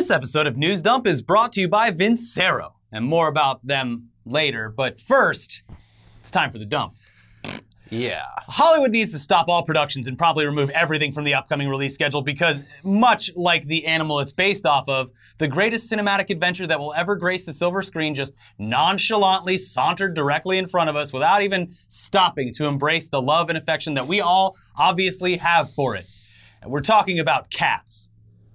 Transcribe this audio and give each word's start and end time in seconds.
This 0.00 0.10
episode 0.10 0.46
of 0.46 0.56
News 0.56 0.80
Dump 0.80 1.06
is 1.06 1.20
brought 1.20 1.52
to 1.52 1.60
you 1.60 1.68
by 1.68 1.90
Vincero, 1.90 2.72
and 2.90 3.04
more 3.04 3.28
about 3.28 3.64
them 3.66 4.08
later. 4.24 4.72
But 4.74 4.98
first, 4.98 5.62
it's 6.20 6.30
time 6.30 6.50
for 6.50 6.56
the 6.58 6.64
dump. 6.64 6.94
Yeah. 7.90 8.24
Hollywood 8.48 8.92
needs 8.92 9.12
to 9.12 9.18
stop 9.18 9.48
all 9.48 9.62
productions 9.62 10.08
and 10.08 10.16
probably 10.16 10.46
remove 10.46 10.70
everything 10.70 11.12
from 11.12 11.24
the 11.24 11.34
upcoming 11.34 11.68
release 11.68 11.92
schedule 11.92 12.22
because, 12.22 12.64
much 12.82 13.30
like 13.36 13.64
the 13.64 13.84
animal 13.84 14.20
it's 14.20 14.32
based 14.32 14.64
off 14.64 14.88
of, 14.88 15.10
the 15.36 15.46
greatest 15.46 15.92
cinematic 15.92 16.30
adventure 16.30 16.66
that 16.66 16.80
will 16.80 16.94
ever 16.94 17.14
grace 17.14 17.44
the 17.44 17.52
silver 17.52 17.82
screen 17.82 18.14
just 18.14 18.32
nonchalantly 18.56 19.58
sauntered 19.58 20.14
directly 20.14 20.56
in 20.56 20.66
front 20.66 20.88
of 20.88 20.96
us 20.96 21.12
without 21.12 21.42
even 21.42 21.74
stopping 21.88 22.54
to 22.54 22.64
embrace 22.64 23.10
the 23.10 23.20
love 23.20 23.50
and 23.50 23.58
affection 23.58 23.92
that 23.92 24.06
we 24.06 24.22
all 24.22 24.56
obviously 24.78 25.36
have 25.36 25.70
for 25.74 25.94
it. 25.94 26.06
And 26.62 26.70
we're 26.72 26.80
talking 26.80 27.18
about 27.18 27.50
Cats, 27.50 28.08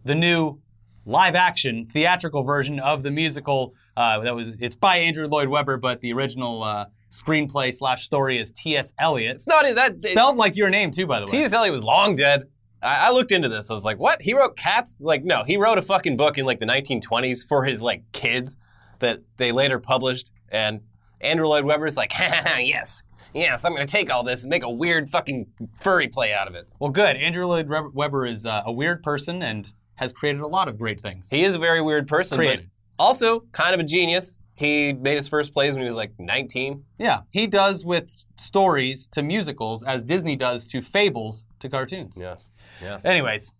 the 0.04 0.16
new 0.16 0.60
live 1.06 1.36
action 1.36 1.88
theatrical 1.88 2.44
version 2.44 2.80
of 2.80 3.04
the 3.04 3.12
musical 3.12 3.74
uh, 3.96 4.20
that 4.20 4.36
was 4.36 4.58
it's 4.60 4.76
by 4.76 4.98
Andrew 4.98 5.28
Lloyd 5.28 5.48
Webber, 5.48 5.78
but 5.78 6.02
the 6.02 6.14
original 6.14 6.64
uh, 6.64 6.86
screenplay 7.10 7.74
slash 7.74 8.06
story 8.06 8.40
is 8.40 8.52
T.S. 8.52 8.94
Eliot. 9.00 9.36
It's 9.36 9.48
not 9.48 9.66
that. 9.76 10.02
Spelled 10.02 10.38
like 10.38 10.56
your 10.56 10.70
name 10.70 10.92
too, 10.92 11.08
by 11.08 11.20
the 11.20 11.26
way. 11.26 11.32
T.S. 11.32 11.54
Eliot 11.54 11.74
was 11.74 11.84
long 11.84 12.16
dead. 12.16 12.44
I, 12.82 13.08
I 13.08 13.12
looked 13.12 13.32
into 13.32 13.50
this. 13.50 13.70
I 13.70 13.74
was 13.74 13.86
like, 13.86 14.00
what? 14.00 14.22
He 14.22 14.34
wrote 14.34 14.58
Cats? 14.58 15.02
Like, 15.02 15.24
no, 15.24 15.44
he 15.44 15.58
wrote 15.58 15.78
a 15.78 15.82
fucking 15.82 16.18
book 16.18 16.38
in 16.38 16.46
like 16.46 16.60
the 16.60 16.66
1920s 16.66 17.46
for 17.46 17.64
his 17.64 17.82
like 17.82 18.04
kids 18.12 18.58
that 19.00 19.22
they 19.38 19.52
later 19.52 19.80
published. 19.80 20.32
And 20.50 20.82
Andrew 21.22 21.48
Lloyd 21.48 21.66
Webber's 21.66 21.98
like, 21.98 22.12
ha 22.12 22.30
ha 22.30 22.42
ha, 22.44 22.58
yes, 22.58 23.04
yes, 23.34 23.66
I'm 23.66 23.74
gonna 23.74 23.86
take 23.86 24.12
all 24.12 24.24
this 24.24 24.44
and 24.44 24.50
make 24.50 24.64
a 24.64 24.70
weird 24.70 25.10
fucking 25.10 25.48
furry 25.80 26.08
play 26.08 26.34
out 26.34 26.48
of 26.48 26.56
it. 26.56 26.70
Well, 26.80 26.92
good. 26.92 27.16
Andrew 27.16 27.46
Lloyd 27.46 27.70
Webber 27.70 28.26
is 28.26 28.46
uh, 28.46 28.64
a 28.66 28.72
weird 28.72 29.04
person 29.04 29.42
and 29.42 29.72
has 29.96 30.12
created 30.14 30.42
a 30.42 30.48
lot 30.48 30.68
of 30.70 30.78
great 30.78 31.00
things. 31.02 31.30
He 31.30 31.44
is 31.44 31.56
a 31.56 31.60
very 31.60 31.82
weird 31.82 32.08
person, 32.08 32.38
Created. 32.38 32.70
but 32.98 33.04
also 33.04 33.42
kind 33.52 33.74
of 33.74 33.80
a 33.80 33.84
genius. 33.84 34.40
He 34.56 34.94
made 34.94 35.16
his 35.16 35.28
first 35.28 35.52
plays 35.54 35.74
when 35.74 35.82
he 35.82 35.86
was 35.86 35.98
like 35.98 36.14
19. 36.18 36.84
Yeah, 36.98 37.22
he 37.32 37.46
does 37.48 37.84
with 37.84 38.10
stories 38.38 39.08
to 39.10 39.22
musicals 39.22 39.84
as 39.84 40.02
Disney 40.04 40.36
does 40.38 40.66
to 40.68 40.82
fables 40.82 41.46
to 41.60 41.68
cartoons. 41.70 42.18
Yes. 42.20 42.50
Yes. 42.82 43.04
Anyways, 43.06 43.52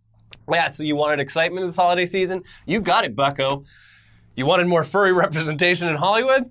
Yeah, 0.52 0.68
so 0.68 0.84
you 0.84 0.96
wanted 0.96 1.20
excitement 1.20 1.66
this 1.66 1.76
holiday 1.76 2.06
season? 2.06 2.44
You 2.66 2.80
got 2.80 3.04
it, 3.04 3.16
bucko. 3.16 3.64
You 4.38 4.46
wanted 4.46 4.68
more 4.68 4.84
furry 4.84 5.12
representation 5.26 5.88
in 5.90 5.96
Hollywood? 5.96 6.50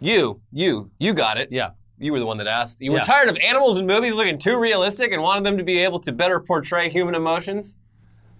You, 0.00 0.40
you, 0.52 0.90
you 0.98 1.14
got 1.14 1.38
it. 1.38 1.50
yeah. 1.50 1.70
You 1.98 2.12
were 2.12 2.18
the 2.18 2.26
one 2.26 2.36
that 2.38 2.46
asked. 2.46 2.82
You 2.82 2.92
were 2.92 3.00
tired 3.00 3.30
of 3.30 3.38
animals 3.38 3.78
in 3.78 3.86
movies 3.86 4.14
looking 4.14 4.36
too 4.36 4.58
realistic 4.58 5.12
and 5.12 5.22
wanted 5.22 5.44
them 5.44 5.56
to 5.56 5.64
be 5.64 5.78
able 5.78 5.98
to 6.00 6.12
better 6.12 6.38
portray 6.40 6.90
human 6.90 7.14
emotions? 7.14 7.74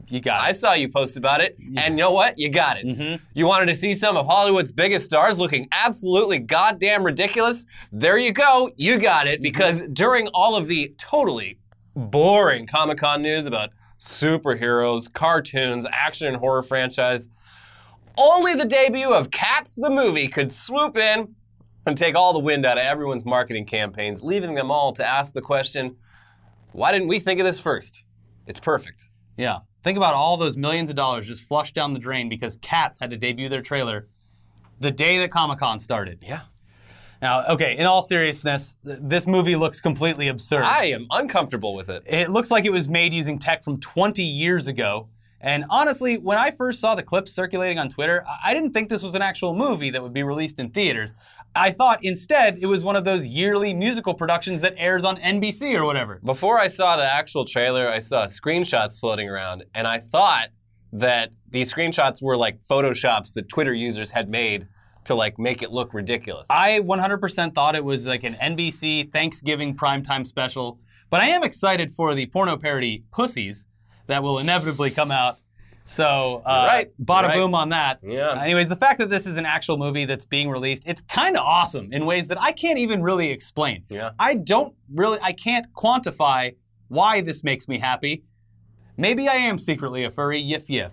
You 0.08 0.20
got 0.20 0.42
it. 0.44 0.48
I 0.48 0.52
saw 0.52 0.72
you 0.74 0.88
post 0.88 1.16
about 1.16 1.40
it, 1.40 1.56
and 1.76 1.94
you 1.94 1.96
know 2.04 2.12
what? 2.12 2.38
You 2.38 2.48
got 2.48 2.76
it. 2.78 2.86
Mm-hmm. 2.86 3.24
You 3.34 3.46
wanted 3.46 3.66
to 3.66 3.74
see 3.74 3.92
some 3.92 4.16
of 4.16 4.24
Hollywood's 4.26 4.70
biggest 4.70 5.04
stars 5.04 5.38
looking 5.38 5.66
absolutely 5.72 6.38
goddamn 6.38 7.02
ridiculous? 7.04 7.64
There 7.90 8.16
you 8.18 8.32
go. 8.32 8.70
You 8.76 8.98
got 8.98 9.26
Mm-hmm. 9.26 9.34
it. 9.34 9.42
Because 9.42 9.80
during 9.92 10.28
all 10.28 10.54
of 10.56 10.68
the 10.68 10.94
totally 10.98 11.58
boring 11.96 12.66
Comic 12.66 12.98
Con 12.98 13.22
news 13.22 13.46
about 13.46 13.70
superheroes, 13.98 15.12
cartoons, 15.12 15.86
action 15.90 16.28
and 16.28 16.36
horror 16.36 16.62
franchise, 16.62 17.28
only 18.18 18.54
the 18.54 18.64
debut 18.64 19.12
of 19.12 19.30
Cats 19.30 19.76
the 19.76 19.90
movie 19.90 20.28
could 20.28 20.52
swoop 20.52 20.96
in 20.96 21.34
and 21.86 21.96
take 21.96 22.14
all 22.14 22.32
the 22.32 22.38
wind 22.38 22.64
out 22.66 22.78
of 22.78 22.84
everyone's 22.84 23.24
marketing 23.24 23.64
campaigns, 23.64 24.22
leaving 24.22 24.54
them 24.54 24.70
all 24.70 24.92
to 24.92 25.04
ask 25.06 25.32
the 25.32 25.40
question 25.42 25.96
why 26.72 26.92
didn't 26.92 27.08
we 27.08 27.18
think 27.18 27.40
of 27.40 27.46
this 27.46 27.58
first? 27.58 28.04
It's 28.46 28.60
perfect. 28.60 29.08
Yeah. 29.38 29.60
Think 29.86 29.98
about 29.98 30.14
all 30.14 30.36
those 30.36 30.56
millions 30.56 30.90
of 30.90 30.96
dollars 30.96 31.28
just 31.28 31.46
flushed 31.46 31.72
down 31.72 31.92
the 31.92 32.00
drain 32.00 32.28
because 32.28 32.56
Cats 32.56 32.98
had 32.98 33.10
to 33.10 33.16
debut 33.16 33.48
their 33.48 33.62
trailer 33.62 34.08
the 34.80 34.90
day 34.90 35.18
that 35.18 35.30
Comic 35.30 35.60
Con 35.60 35.78
started. 35.78 36.24
Yeah. 36.26 36.40
Now, 37.22 37.46
okay, 37.50 37.76
in 37.76 37.86
all 37.86 38.02
seriousness, 38.02 38.74
th- 38.84 38.98
this 39.00 39.28
movie 39.28 39.54
looks 39.54 39.80
completely 39.80 40.26
absurd. 40.26 40.64
I 40.64 40.86
am 40.86 41.06
uncomfortable 41.12 41.72
with 41.76 41.88
it. 41.88 42.02
It 42.04 42.30
looks 42.30 42.50
like 42.50 42.64
it 42.64 42.72
was 42.72 42.88
made 42.88 43.14
using 43.14 43.38
tech 43.38 43.62
from 43.62 43.78
20 43.78 44.24
years 44.24 44.66
ago. 44.66 45.08
And 45.46 45.64
honestly, 45.70 46.18
when 46.18 46.36
I 46.36 46.50
first 46.50 46.80
saw 46.80 46.96
the 46.96 47.04
clips 47.04 47.32
circulating 47.32 47.78
on 47.78 47.88
Twitter, 47.88 48.24
I- 48.26 48.50
I 48.50 48.52
didn't 48.54 48.72
think 48.72 48.88
this 48.88 49.04
was 49.04 49.14
an 49.14 49.22
actual 49.22 49.54
movie 49.54 49.90
that 49.90 50.02
would 50.02 50.12
be 50.12 50.24
released 50.24 50.58
in 50.58 50.70
theaters. 50.70 51.14
I 51.54 51.70
thought 51.70 52.00
instead 52.02 52.58
it 52.60 52.66
was 52.66 52.82
one 52.82 52.96
of 52.96 53.04
those 53.04 53.24
yearly 53.26 53.72
musical 53.72 54.12
productions 54.12 54.60
that 54.62 54.74
airs 54.76 55.04
on 55.04 55.18
NBC 55.18 55.76
or 55.76 55.84
whatever. 55.84 56.20
Before 56.24 56.58
I 56.58 56.66
saw 56.66 56.96
the 56.96 57.04
actual 57.04 57.44
trailer, 57.44 57.88
I 57.88 58.00
saw 58.00 58.24
screenshots 58.26 58.98
floating 58.98 59.28
around, 59.28 59.64
and 59.72 59.86
I 59.86 60.00
thought 60.00 60.48
that 60.92 61.30
these 61.48 61.72
screenshots 61.72 62.20
were 62.20 62.36
like 62.36 62.60
photoshops 62.68 63.34
that 63.34 63.48
Twitter 63.48 63.72
users 63.72 64.10
had 64.10 64.28
made 64.28 64.66
to 65.04 65.14
like 65.14 65.38
make 65.38 65.62
it 65.62 65.70
look 65.70 65.94
ridiculous. 65.94 66.48
I 66.50 66.80
100% 66.80 67.54
thought 67.54 67.76
it 67.76 67.84
was 67.84 68.04
like 68.04 68.24
an 68.24 68.34
NBC 68.34 69.12
Thanksgiving 69.12 69.76
primetime 69.76 70.26
special, 70.26 70.80
but 71.08 71.20
I 71.20 71.28
am 71.28 71.44
excited 71.44 71.92
for 71.92 72.16
the 72.16 72.26
porno 72.26 72.56
parody 72.56 73.04
Pussies 73.12 73.66
that 74.06 74.22
will 74.22 74.38
inevitably 74.38 74.90
come 74.90 75.10
out. 75.10 75.36
So, 75.84 76.42
uh, 76.44 76.66
right. 76.68 76.90
bada 77.00 77.28
right. 77.28 77.36
boom 77.36 77.54
on 77.54 77.68
that. 77.68 78.00
Yeah. 78.02 78.42
Anyways, 78.42 78.68
the 78.68 78.76
fact 78.76 78.98
that 78.98 79.08
this 79.08 79.24
is 79.24 79.36
an 79.36 79.46
actual 79.46 79.78
movie 79.78 80.04
that's 80.04 80.24
being 80.24 80.50
released, 80.50 80.82
it's 80.84 81.00
kind 81.00 81.36
of 81.36 81.42
awesome 81.44 81.92
in 81.92 82.06
ways 82.06 82.26
that 82.28 82.40
I 82.40 82.50
can't 82.50 82.78
even 82.78 83.02
really 83.02 83.30
explain. 83.30 83.84
Yeah. 83.88 84.10
I 84.18 84.34
don't 84.34 84.74
really, 84.92 85.18
I 85.22 85.30
can't 85.32 85.72
quantify 85.72 86.56
why 86.88 87.20
this 87.20 87.44
makes 87.44 87.68
me 87.68 87.78
happy. 87.78 88.24
Maybe 88.96 89.28
I 89.28 89.34
am 89.34 89.58
secretly 89.58 90.02
a 90.02 90.10
furry, 90.10 90.42
yiff 90.42 90.66
yiff. 90.66 90.92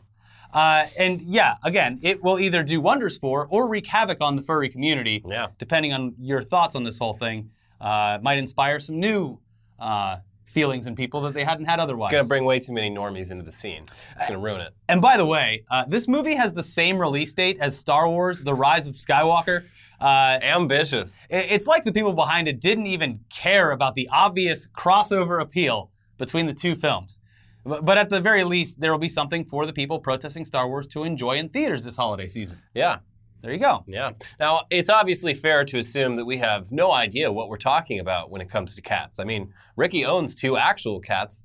Uh, 0.54 0.86
and 1.00 1.22
yeah, 1.22 1.56
again, 1.64 2.00
it 2.04 2.24
will 2.24 2.40
either 2.40 2.62
do 2.62 2.80
wonders 2.80 3.18
for 3.18 3.48
or 3.50 3.68
wreak 3.68 3.88
havoc 3.88 4.22
on 4.22 4.36
the 4.36 4.44
furry 4.44 4.70
community 4.70 5.24
Yeah. 5.26 5.48
depending 5.58 5.92
on 5.94 6.14
your 6.20 6.44
thoughts 6.44 6.76
on 6.76 6.84
this 6.84 7.00
whole 7.00 7.14
thing, 7.14 7.50
uh, 7.82 8.20
might 8.22 8.38
inspire 8.38 8.80
some 8.80 9.00
new 9.00 9.40
uh, 9.80 10.18
feelings 10.54 10.88
in 10.88 10.96
people 10.96 11.22
that 11.22 11.34
they 11.34 11.44
hadn't 11.44 11.66
had 11.66 11.80
otherwise. 11.80 12.14
It's 12.14 12.20
Gonna 12.20 12.28
bring 12.28 12.46
way 12.46 12.60
too 12.60 12.74
many 12.74 12.90
normies 12.90 13.32
into 13.32 13.44
the 13.44 13.52
scene. 13.52 13.84
It's 14.12 14.22
gonna 14.28 14.40
ruin 14.40 14.62
it. 14.62 14.74
and 14.88 15.02
by 15.02 15.18
the 15.18 15.26
way, 15.26 15.64
uh, 15.70 15.86
this 15.88 16.08
movie 16.08 16.36
has 16.36 16.54
the 16.54 16.64
same 16.64 16.98
release 17.00 17.34
date 17.34 17.58
as 17.60 17.78
Star 17.78 18.08
Wars: 18.08 18.42
The 18.44 18.54
Rise 18.54 18.88
of 18.88 18.96
Skywalker. 18.96 19.66
Uh, 20.00 20.38
Ambitious. 20.42 21.22
it's 21.30 21.66
like 21.66 21.84
the 21.86 21.92
people 21.94 22.12
behind 22.14 22.48
it 22.48 22.60
didn't 22.60 22.88
even 22.88 23.20
care 23.30 23.72
about 23.72 23.96
the 23.96 24.10
obvious 24.12 24.68
crossover 24.68 25.42
appeal 25.42 25.92
between 26.18 26.46
the 26.46 26.54
two 26.54 26.76
films. 26.76 27.20
But 27.66 27.98
at 27.98 28.10
the 28.10 28.20
very 28.20 28.44
least, 28.44 28.82
there 28.82 28.92
will 28.92 28.98
be 29.00 29.08
something 29.08 29.46
for 29.46 29.66
the 29.66 29.72
people 29.72 30.00
protesting 30.00 30.44
Star 30.44 30.68
Wars 30.68 30.88
to 30.88 31.06
enjoy 31.06 31.38
in 31.38 31.48
theaters 31.48 31.86
this 31.86 31.96
holiday 31.96 32.28
season. 32.28 32.58
Yeah. 32.74 32.98
There 33.44 33.52
you 33.52 33.60
go. 33.60 33.84
Yeah. 33.88 34.12
Now, 34.40 34.62
it's 34.70 34.90
obviously 34.90 35.34
fair 35.34 35.66
to 35.66 35.78
assume 35.78 36.16
that 36.16 36.24
we 36.24 36.38
have 36.38 36.72
no 36.72 36.94
idea 36.94 37.30
what 37.30 37.50
we're 37.50 37.58
talking 37.58 38.00
about 38.00 38.32
when 38.32 38.40
it 38.40 38.50
comes 38.50 38.74
to 38.76 38.82
cats. 38.82 39.20
I 39.20 39.26
mean, 39.26 39.54
Ricky 39.76 40.06
owns 40.06 40.34
two 40.34 40.56
actual 40.56 41.02
cats, 41.02 41.44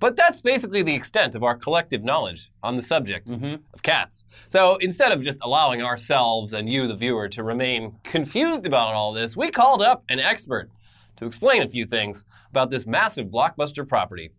but 0.00 0.16
that's 0.16 0.40
basically 0.40 0.82
the 0.82 0.94
extent 0.94 1.34
of 1.34 1.42
our 1.42 1.54
collective 1.54 2.02
knowledge 2.02 2.50
on 2.62 2.76
the 2.76 2.82
subject 2.82 3.28
mm-hmm. 3.28 3.56
of 3.74 3.82
cats. 3.82 4.24
So 4.48 4.76
instead 4.76 5.12
of 5.12 5.22
just 5.22 5.38
allowing 5.42 5.82
ourselves 5.82 6.54
and 6.54 6.66
you, 6.66 6.88
the 6.88 6.96
viewer, 6.96 7.28
to 7.28 7.44
remain 7.44 7.98
confused 8.04 8.66
about 8.66 8.94
all 8.94 9.12
this, 9.12 9.36
we 9.36 9.50
called 9.50 9.82
up 9.82 10.04
an 10.08 10.18
expert 10.18 10.70
to 11.16 11.26
explain 11.26 11.60
a 11.62 11.68
few 11.68 11.84
things 11.84 12.24
about 12.48 12.70
this 12.70 12.86
massive 12.86 13.26
blockbuster 13.26 13.86
property. 13.86 14.30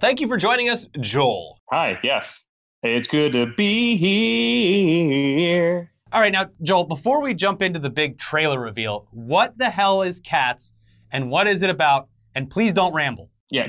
Thank 0.00 0.20
you 0.20 0.28
for 0.28 0.36
joining 0.36 0.68
us, 0.68 0.86
Joel. 1.00 1.60
Hi, 1.70 1.98
yes. 2.02 2.44
Hey, 2.82 2.94
it's 2.94 3.08
good 3.08 3.32
to 3.32 3.46
be 3.46 3.96
here. 3.96 5.93
All 6.14 6.20
right, 6.20 6.30
now, 6.30 6.48
Joel, 6.62 6.84
before 6.84 7.20
we 7.20 7.34
jump 7.34 7.60
into 7.60 7.80
the 7.80 7.90
big 7.90 8.18
trailer 8.18 8.60
reveal, 8.60 9.08
what 9.10 9.58
the 9.58 9.68
hell 9.68 10.02
is 10.02 10.20
Cats 10.20 10.72
and 11.10 11.28
what 11.28 11.48
is 11.48 11.64
it 11.64 11.70
about? 11.70 12.08
And 12.36 12.48
please 12.48 12.72
don't 12.72 12.94
ramble. 12.94 13.32
Yeah, 13.50 13.66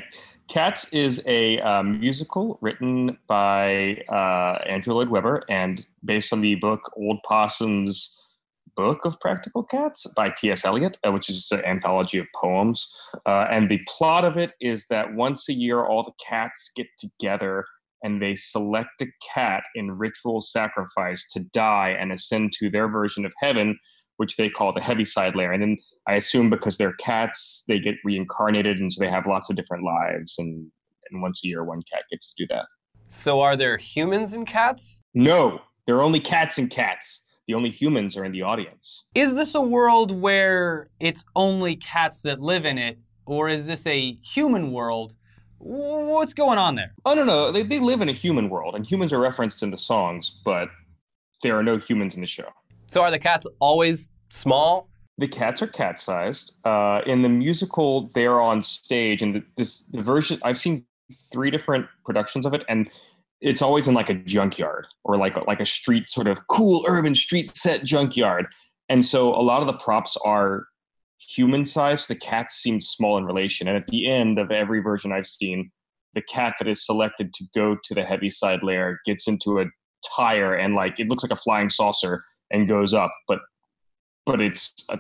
Cats 0.47 0.85
is 0.94 1.23
a 1.25 1.59
uh, 1.61 1.81
musical 1.81 2.59
written 2.61 3.17
by 3.25 4.00
uh, 4.09 4.63
Andrew 4.69 4.94
Lloyd 4.94 5.09
Webber 5.09 5.41
and 5.49 5.84
based 6.03 6.31
on 6.31 6.41
the 6.41 6.53
book 6.53 6.91
Old 6.96 7.17
Possum's 7.23 8.16
Book 8.75 9.05
of 9.05 9.20
Practical 9.20 9.64
Cats 9.64 10.05
by 10.16 10.29
T.S. 10.29 10.66
Eliot, 10.66 10.99
uh, 11.03 11.11
which 11.11 11.31
is 11.31 11.52
an 11.52 11.66
anthology 11.66 12.20
of 12.20 12.28
poems. 12.35 12.93
Uh, 13.25 13.47
and 13.49 13.70
the 13.70 13.81
plot 13.87 14.23
of 14.23 14.37
it 14.37 14.53
is 14.61 14.85
that 14.87 15.16
once 15.16 15.49
a 15.49 15.53
year, 15.53 15.84
all 15.84 16.03
the 16.03 16.11
cats 16.23 16.70
get 16.75 16.85
together 16.99 17.66
and 18.03 18.22
they 18.22 18.36
select 18.36 19.02
a 19.02 19.08
cat 19.34 19.64
in 19.76 19.92
ritual 19.92 20.42
sacrifice 20.42 21.28
to 21.32 21.44
die 21.53 21.96
and 22.00 22.12
ascend 22.12 22.53
to 22.53 22.70
their 22.70 22.88
version 22.88 23.26
of 23.26 23.34
heaven, 23.40 23.78
which 24.18 24.38
they 24.38 24.50
call 24.50 24.72
the 24.74 24.82
Heaviside 24.82 25.36
Layer. 25.36 25.52
And 25.52 25.62
then 25.62 25.78
I 26.08 26.16
assume 26.16 26.50
because 26.50 26.78
they're 26.78 26.94
cats, 26.94 27.64
they 27.68 27.80
get 27.80 27.96
reincarnated, 28.03 28.80
and 28.80 28.92
so 28.92 29.03
they 29.03 29.09
have 29.09 29.28
lots 29.28 29.50
of 29.50 29.56
different 29.56 29.84
lives. 29.84 30.36
And, 30.38 30.70
and 31.12 31.22
once 31.22 31.42
a 31.44 31.47
year, 31.47 31.64
one 31.64 31.82
cat 31.92 32.03
gets 32.09 32.34
to 32.34 32.44
do 32.44 32.47
that. 32.53 32.66
So, 33.08 33.42
are 33.42 33.56
there 33.56 33.78
humans 33.78 34.34
and 34.34 34.47
cats? 34.47 34.97
No, 35.14 35.62
there 35.86 35.96
are 35.96 36.02
only 36.02 36.20
cats 36.20 36.58
and 36.58 36.70
cats. 36.70 37.38
The 37.47 37.53
only 37.53 37.70
humans 37.70 38.18
are 38.18 38.26
in 38.26 38.32
the 38.32 38.42
audience. 38.42 39.09
Is 39.14 39.36
this 39.36 39.53
a 39.53 39.62
world 39.62 40.20
where 40.20 40.88
it's 41.00 41.24
only 41.36 41.76
cats 41.76 42.22
that 42.24 42.42
live 42.42 42.66
in 42.66 42.80
it, 42.80 42.97
or 43.28 43.50
is 43.50 43.68
this 43.68 43.86
a 43.86 44.18
human 44.24 44.72
world 44.72 45.14
What's 45.67 46.35
going 46.35 46.59
on 46.59 46.76
there? 46.76 46.94
Oh 47.08 47.16
no, 47.16 47.23
no, 47.23 47.52
they 47.52 47.64
they 47.64 47.79
live 47.79 48.00
in 48.00 48.08
a 48.08 48.12
human 48.12 48.50
world, 48.50 48.76
and 48.76 48.85
humans 48.85 49.12
are 49.12 49.20
referenced 49.20 49.64
in 49.64 49.72
the 49.72 49.79
songs, 49.79 50.29
but 50.46 50.70
there 51.41 51.58
are 51.58 51.64
no 51.64 51.78
humans 51.78 52.14
in 52.14 52.22
the 52.22 52.28
show. 52.28 52.47
So 52.85 53.02
are 53.02 53.09
the 53.09 53.17
cats 53.17 53.47
always 53.59 54.12
small? 54.29 54.88
The 55.17 55.28
cats 55.28 55.64
are 55.64 55.67
cat 55.67 56.00
sized. 56.00 56.53
Uh, 56.66 57.02
in 57.08 57.23
the 57.23 57.29
musical, 57.29 58.12
they're 58.14 58.40
on 58.40 58.62
stage, 58.62 59.23
and 59.23 59.34
the, 59.34 59.44
this 59.58 59.82
the 59.91 60.03
version 60.03 60.40
I've 60.44 60.59
seen 60.59 60.85
three 61.32 61.50
different 61.50 61.88
productions 62.06 62.46
of 62.46 62.53
it, 62.53 62.64
and 62.70 62.88
it's 63.41 63.64
always 63.64 63.88
in 63.88 63.96
like 63.96 64.11
a 64.11 64.14
junkyard 64.14 64.85
or 65.03 65.18
like 65.18 65.35
a, 65.35 65.44
like 65.46 65.59
a 65.59 65.66
street 65.66 66.11
sort 66.11 66.28
of 66.28 66.46
cool 66.46 66.85
urban 66.88 67.16
street 67.16 67.47
set 67.58 67.84
junkyard. 67.84 68.46
And 68.88 69.03
so 69.03 69.34
a 69.34 69.41
lot 69.41 69.61
of 69.61 69.68
the 69.68 69.73
props 69.73 70.16
are 70.23 70.68
human 71.27 71.66
size, 71.66 72.07
The 72.07 72.16
cats 72.16 72.55
seem 72.55 72.81
small 72.81 73.17
in 73.17 73.25
relation. 73.25 73.67
And 73.67 73.77
at 73.77 73.87
the 73.87 74.09
end 74.09 74.39
of 74.39 74.51
every 74.51 74.79
version 74.79 75.11
I've 75.11 75.27
seen, 75.27 75.72
the 76.13 76.22
cat 76.22 76.55
that 76.59 76.67
is 76.67 76.85
selected 76.85 77.33
to 77.33 77.45
go 77.53 77.77
to 77.83 77.93
the 77.93 78.03
Heaviside 78.03 78.63
layer 78.63 78.99
gets 79.05 79.27
into 79.27 79.59
a 79.59 79.66
tire 80.16 80.53
and 80.53 80.75
like 80.75 80.99
it 80.99 81.09
looks 81.09 81.23
like 81.23 81.31
a 81.31 81.35
flying 81.35 81.69
saucer 81.69 82.23
and 82.51 82.67
goes 82.67 82.93
up, 82.93 83.11
but 83.27 83.39
but 84.25 84.41
it's 84.41 84.73
a, 84.89 84.97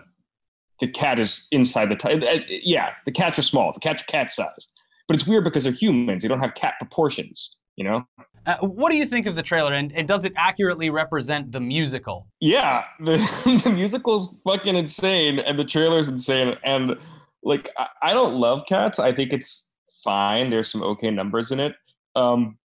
the 0.79 0.87
cat 0.87 1.19
is 1.19 1.47
inside 1.51 1.89
the 1.89 1.95
tire. 1.95 2.19
Yeah, 2.49 2.91
the 3.05 3.11
cats 3.11 3.39
are 3.39 3.43
small. 3.43 3.71
The 3.71 3.79
cats 3.79 4.03
are 4.03 4.05
cat 4.05 4.31
sized, 4.31 4.71
but 5.07 5.15
it's 5.15 5.25
weird 5.25 5.43
because 5.43 5.63
they're 5.63 5.73
humans. 5.73 6.21
They 6.21 6.27
don't 6.27 6.41
have 6.41 6.53
cat 6.53 6.75
proportions. 6.79 7.55
You 7.75 7.83
know. 7.83 8.07
Uh, 8.45 8.57
what 8.59 8.91
do 8.91 8.97
you 8.97 9.05
think 9.05 9.25
of 9.25 9.35
the 9.35 9.41
trailer, 9.41 9.73
and, 9.73 9.91
and 9.93 10.07
does 10.07 10.23
it 10.23 10.33
accurately 10.37 10.89
represent 10.91 11.51
the 11.51 11.59
musical? 11.59 12.27
Yeah, 12.39 12.85
the, 12.99 13.17
the 13.63 13.71
musical's 13.71 14.35
fucking 14.45 14.75
insane, 14.75 15.39
and 15.39 15.57
the 15.57 15.65
trailer's 15.65 16.07
insane. 16.07 16.55
And 16.63 16.95
like, 17.43 17.69
I, 17.77 17.87
I 18.03 18.13
don't 18.13 18.35
love 18.35 18.63
cats. 18.67 18.99
I 18.99 19.11
think 19.11 19.33
it's 19.33 19.73
fine. 20.03 20.51
There's 20.51 20.71
some 20.71 20.83
okay 20.83 21.09
numbers 21.09 21.51
in 21.51 21.59
it. 21.59 21.75
Um, 22.15 22.57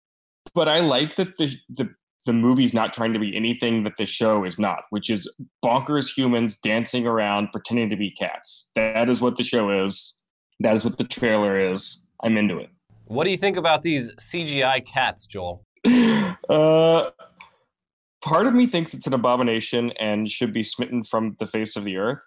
but 0.54 0.68
I 0.68 0.80
like 0.80 1.16
that 1.16 1.36
the 1.36 1.54
the 1.70 1.88
the 2.26 2.32
movie's 2.32 2.74
not 2.74 2.92
trying 2.92 3.12
to 3.12 3.18
be 3.18 3.34
anything 3.34 3.84
that 3.84 3.96
the 3.96 4.04
show 4.04 4.44
is 4.44 4.58
not, 4.58 4.84
which 4.90 5.08
is 5.08 5.30
bonkers 5.64 6.12
humans 6.14 6.56
dancing 6.56 7.06
around 7.06 7.48
pretending 7.52 7.88
to 7.88 7.96
be 7.96 8.10
cats. 8.10 8.70
That 8.74 9.08
is 9.08 9.20
what 9.20 9.36
the 9.36 9.44
show 9.44 9.70
is. 9.70 10.22
That 10.60 10.74
is 10.74 10.84
what 10.84 10.98
the 10.98 11.04
trailer 11.04 11.58
is. 11.58 12.10
I'm 12.22 12.36
into 12.36 12.58
it. 12.58 12.68
What 13.08 13.24
do 13.24 13.30
you 13.30 13.38
think 13.38 13.56
about 13.56 13.82
these 13.82 14.14
CGI 14.16 14.86
cats, 14.86 15.26
Joel? 15.26 15.64
Uh, 16.48 17.10
part 18.22 18.46
of 18.46 18.54
me 18.54 18.66
thinks 18.66 18.94
it's 18.94 19.06
an 19.06 19.12
abomination 19.12 19.92
and 20.00 20.30
should 20.30 20.50
be 20.50 20.62
smitten 20.62 21.04
from 21.04 21.36
the 21.40 21.46
face 21.46 21.76
of 21.76 21.84
the 21.84 21.98
earth. 21.98 22.20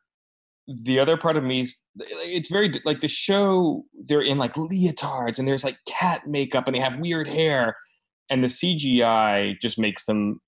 The 0.83 0.99
other 0.99 1.17
part 1.17 1.37
of 1.37 1.43
me, 1.43 1.65
it's 1.97 2.51
very 2.51 2.71
like 2.85 3.01
the 3.01 3.07
show. 3.07 3.83
They're 4.07 4.21
in 4.21 4.37
like 4.37 4.53
leotards 4.53 5.39
and 5.39 5.47
there's 5.47 5.63
like 5.63 5.79
cat 5.87 6.27
makeup 6.27 6.67
and 6.67 6.75
they 6.75 6.79
have 6.79 6.99
weird 6.99 7.27
hair, 7.27 7.75
and 8.29 8.43
the 8.43 8.47
CGI 8.47 9.59
just 9.59 9.79
makes 9.79 10.05
them 10.05 10.39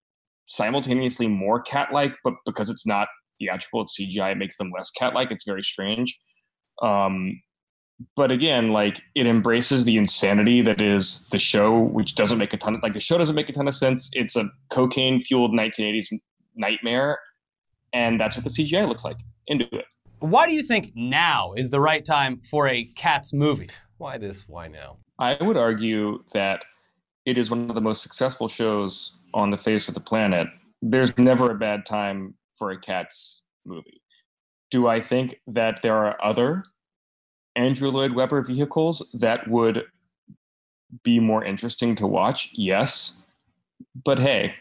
simultaneously 0.45 1.27
more 1.27 1.63
cat-like, 1.63 2.13
but 2.23 2.35
because 2.45 2.69
it's 2.69 2.85
not 2.85 3.07
theatrical, 3.39 3.81
it's 3.81 3.99
CGI, 3.99 4.33
it 4.33 4.37
makes 4.37 4.57
them 4.57 4.71
less 4.75 4.91
cat-like. 4.91 5.31
It's 5.31 5.45
very 5.45 5.63
strange. 5.63 6.15
Um, 6.83 7.41
but 8.15 8.31
again, 8.31 8.71
like 8.71 9.01
it 9.15 9.27
embraces 9.27 9.85
the 9.85 9.97
insanity 9.97 10.61
that 10.61 10.81
is 10.81 11.27
the 11.29 11.39
show, 11.39 11.79
which 11.79 12.15
doesn't 12.15 12.37
make 12.37 12.53
a 12.53 12.57
ton 12.57 12.75
of 12.75 12.83
like 12.83 12.93
the 12.93 12.99
show 12.99 13.17
doesn't 13.17 13.35
make 13.35 13.49
a 13.49 13.53
ton 13.53 13.67
of 13.67 13.75
sense. 13.75 14.09
It's 14.13 14.35
a 14.35 14.45
cocaine 14.69 15.21
fueled 15.21 15.51
1980s 15.51 16.07
nightmare, 16.55 17.19
and 17.91 18.19
that's 18.19 18.35
what 18.35 18.43
the 18.43 18.49
CGI 18.49 18.87
looks 18.87 19.03
like. 19.03 19.17
Into 19.47 19.65
it. 19.75 19.85
Why 20.19 20.47
do 20.47 20.53
you 20.53 20.63
think 20.63 20.93
now 20.95 21.53
is 21.53 21.69
the 21.69 21.81
right 21.81 22.03
time 22.03 22.39
for 22.49 22.67
a 22.67 22.85
Cats 22.95 23.33
movie? 23.33 23.69
Why 23.97 24.17
this? 24.17 24.47
Why 24.47 24.67
now? 24.67 24.97
I 25.19 25.37
would 25.41 25.57
argue 25.57 26.23
that 26.33 26.63
it 27.25 27.37
is 27.37 27.51
one 27.51 27.69
of 27.69 27.75
the 27.75 27.81
most 27.81 28.01
successful 28.01 28.47
shows 28.47 29.17
on 29.33 29.51
the 29.51 29.57
face 29.57 29.87
of 29.87 29.93
the 29.93 29.99
planet. 29.99 30.47
There's 30.81 31.17
never 31.17 31.51
a 31.51 31.55
bad 31.55 31.85
time 31.85 32.35
for 32.57 32.71
a 32.71 32.79
Cats 32.79 33.43
movie. 33.65 34.01
Do 34.71 34.87
I 34.87 35.01
think 35.01 35.39
that 35.47 35.81
there 35.81 35.95
are 35.95 36.17
other 36.23 36.63
Andrew 37.55 37.89
Lloyd 37.89 38.13
Webber 38.13 38.41
vehicles 38.41 39.09
that 39.13 39.47
would 39.47 39.85
be 41.03 41.19
more 41.19 41.43
interesting 41.43 41.95
to 41.95 42.07
watch? 42.07 42.51
Yes. 42.53 43.23
But 44.03 44.19
hey, 44.19 44.55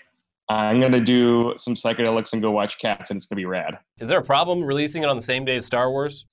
I'm 0.48 0.80
going 0.80 0.92
to 0.92 1.00
do 1.00 1.54
some 1.56 1.74
psychedelics 1.74 2.32
and 2.32 2.42
go 2.42 2.50
watch 2.50 2.78
Cats, 2.78 3.10
and 3.10 3.16
it's 3.16 3.26
going 3.26 3.36
to 3.36 3.40
be 3.40 3.46
rad. 3.46 3.78
Is 3.98 4.08
there 4.08 4.18
a 4.18 4.24
problem 4.24 4.62
releasing 4.62 5.02
it 5.02 5.08
on 5.08 5.16
the 5.16 5.22
same 5.22 5.44
day 5.44 5.56
as 5.56 5.64
Star 5.64 5.90
Wars? 5.90 6.26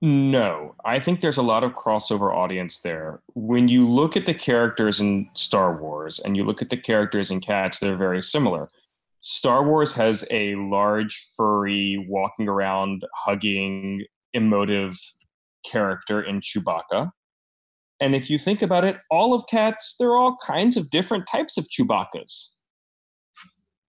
No, 0.00 0.76
I 0.84 1.00
think 1.00 1.20
there's 1.20 1.38
a 1.38 1.42
lot 1.42 1.64
of 1.64 1.72
crossover 1.72 2.32
audience 2.32 2.78
there. 2.78 3.20
When 3.34 3.66
you 3.66 3.88
look 3.88 4.16
at 4.16 4.26
the 4.26 4.34
characters 4.34 5.00
in 5.00 5.28
Star 5.34 5.80
Wars 5.80 6.20
and 6.20 6.36
you 6.36 6.44
look 6.44 6.62
at 6.62 6.68
the 6.68 6.76
characters 6.76 7.30
in 7.32 7.40
Cats, 7.40 7.80
they're 7.80 7.96
very 7.96 8.22
similar. 8.22 8.68
Star 9.20 9.64
Wars 9.64 9.92
has 9.94 10.24
a 10.30 10.54
large, 10.54 11.26
furry, 11.36 12.06
walking 12.08 12.48
around, 12.48 13.04
hugging, 13.12 14.04
emotive 14.34 14.96
character 15.64 16.22
in 16.22 16.40
Chewbacca. 16.40 17.10
And 18.00 18.14
if 18.14 18.30
you 18.30 18.38
think 18.38 18.62
about 18.62 18.84
it, 18.84 18.98
all 19.10 19.34
of 19.34 19.46
cats, 19.48 19.96
there 19.98 20.10
are 20.10 20.16
all 20.16 20.36
kinds 20.44 20.76
of 20.76 20.90
different 20.90 21.26
types 21.26 21.56
of 21.56 21.66
Chewbaccas. 21.68 22.54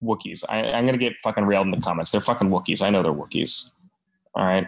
Wookiees. 0.02 0.44
I, 0.48 0.58
am 0.58 0.84
going 0.84 0.98
to 0.98 0.98
get 0.98 1.14
fucking 1.22 1.44
railed 1.44 1.66
in 1.66 1.70
the 1.70 1.80
comments. 1.80 2.10
They're 2.10 2.20
fucking 2.20 2.48
Wookiees. 2.48 2.82
I 2.82 2.90
know 2.90 3.02
they're 3.02 3.12
Wookiees. 3.12 3.70
All 4.34 4.44
right. 4.44 4.66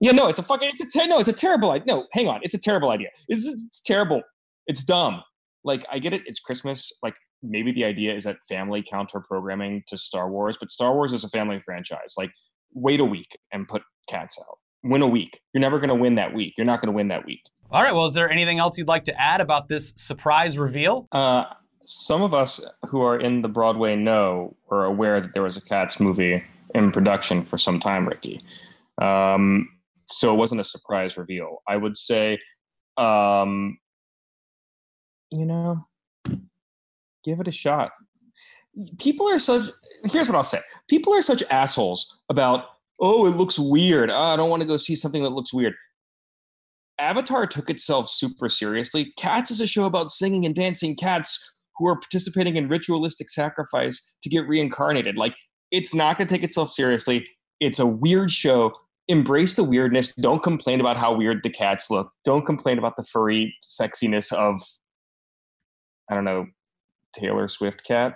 Yeah, 0.00 0.12
no, 0.12 0.26
it's 0.26 0.38
a 0.38 0.42
fucking, 0.42 0.68
it's 0.68 0.84
a, 0.84 0.98
ter- 0.98 1.06
no, 1.06 1.18
it's 1.18 1.28
a 1.28 1.32
terrible 1.32 1.70
idea. 1.70 1.86
No, 1.86 2.06
hang 2.12 2.28
on. 2.28 2.40
It's 2.42 2.54
a 2.54 2.58
terrible 2.58 2.90
idea. 2.90 3.08
It's, 3.28 3.46
it's 3.46 3.80
terrible. 3.80 4.22
It's 4.66 4.84
dumb. 4.84 5.22
Like, 5.64 5.86
I 5.90 5.98
get 5.98 6.12
it. 6.12 6.22
It's 6.26 6.40
Christmas. 6.40 6.92
Like, 7.02 7.14
maybe 7.42 7.72
the 7.72 7.84
idea 7.84 8.14
is 8.14 8.24
that 8.24 8.36
family 8.48 8.82
counter 8.82 9.20
programming 9.20 9.84
to 9.86 9.96
Star 9.96 10.28
Wars, 10.28 10.58
but 10.58 10.70
Star 10.70 10.94
Wars 10.94 11.12
is 11.12 11.24
a 11.24 11.28
family 11.28 11.60
franchise. 11.60 12.14
Like, 12.18 12.32
wait 12.74 13.00
a 13.00 13.04
week 13.04 13.38
and 13.52 13.66
put 13.66 13.82
cats 14.08 14.38
out 14.38 14.58
win 14.82 15.02
a 15.02 15.06
week. 15.06 15.40
You're 15.52 15.60
never 15.60 15.78
going 15.78 15.88
to 15.88 15.94
win 15.94 16.14
that 16.16 16.32
week. 16.32 16.54
You're 16.56 16.66
not 16.66 16.80
going 16.80 16.92
to 16.92 16.96
win 16.96 17.08
that 17.08 17.24
week. 17.26 17.42
All 17.70 17.82
right. 17.82 17.92
Well, 17.92 18.06
is 18.06 18.14
there 18.14 18.30
anything 18.30 18.58
else 18.58 18.78
you'd 18.78 18.88
like 18.88 19.04
to 19.04 19.20
add 19.20 19.40
about 19.40 19.68
this 19.68 19.92
surprise 19.96 20.58
reveal? 20.58 21.08
Uh, 21.12 21.44
some 21.82 22.22
of 22.22 22.34
us 22.34 22.64
who 22.88 23.02
are 23.02 23.18
in 23.18 23.42
the 23.42 23.48
Broadway 23.48 23.96
know 23.96 24.56
or 24.66 24.84
aware 24.84 25.20
that 25.20 25.34
there 25.34 25.42
was 25.42 25.56
a 25.56 25.60
Cats 25.60 25.98
movie 26.00 26.42
in 26.74 26.92
production 26.92 27.44
for 27.44 27.58
some 27.58 27.80
time, 27.80 28.06
Ricky. 28.06 28.40
Um, 29.00 29.68
so 30.04 30.32
it 30.32 30.36
wasn't 30.36 30.60
a 30.60 30.64
surprise 30.64 31.16
reveal. 31.16 31.62
I 31.68 31.76
would 31.76 31.96
say, 31.96 32.38
um, 32.96 33.78
you 35.32 35.44
know, 35.44 35.84
give 37.24 37.40
it 37.40 37.48
a 37.48 37.52
shot. 37.52 37.90
People 38.98 39.28
are 39.28 39.38
such. 39.38 39.70
Here's 40.04 40.28
what 40.28 40.36
I'll 40.36 40.44
say. 40.44 40.60
People 40.88 41.14
are 41.14 41.22
such 41.22 41.42
assholes 41.50 42.18
about 42.28 42.66
oh, 43.00 43.26
it 43.26 43.36
looks 43.36 43.58
weird. 43.58 44.10
Oh, 44.10 44.22
I 44.22 44.36
don't 44.36 44.50
want 44.50 44.62
to 44.62 44.68
go 44.68 44.76
see 44.76 44.94
something 44.94 45.22
that 45.22 45.30
looks 45.30 45.52
weird. 45.52 45.74
Avatar 46.98 47.46
took 47.46 47.68
itself 47.68 48.08
super 48.08 48.48
seriously. 48.48 49.12
Cats 49.18 49.50
is 49.50 49.60
a 49.60 49.66
show 49.66 49.84
about 49.84 50.10
singing 50.10 50.46
and 50.46 50.54
dancing 50.54 50.96
cats 50.96 51.56
who 51.76 51.86
are 51.86 51.96
participating 51.96 52.56
in 52.56 52.68
ritualistic 52.68 53.28
sacrifice 53.28 54.14
to 54.22 54.30
get 54.30 54.48
reincarnated. 54.48 55.18
Like, 55.18 55.36
it's 55.70 55.94
not 55.94 56.16
going 56.16 56.26
to 56.26 56.34
take 56.34 56.44
itself 56.44 56.70
seriously. 56.70 57.26
It's 57.60 57.78
a 57.78 57.86
weird 57.86 58.30
show. 58.30 58.72
Embrace 59.08 59.54
the 59.54 59.64
weirdness. 59.64 60.14
Don't 60.14 60.42
complain 60.42 60.80
about 60.80 60.96
how 60.96 61.14
weird 61.14 61.42
the 61.42 61.50
cats 61.50 61.90
look. 61.90 62.10
Don't 62.24 62.46
complain 62.46 62.78
about 62.78 62.96
the 62.96 63.04
furry 63.04 63.54
sexiness 63.62 64.32
of, 64.32 64.58
I 66.10 66.14
don't 66.14 66.24
know, 66.24 66.46
Taylor 67.14 67.46
Swift 67.46 67.84
cat, 67.84 68.14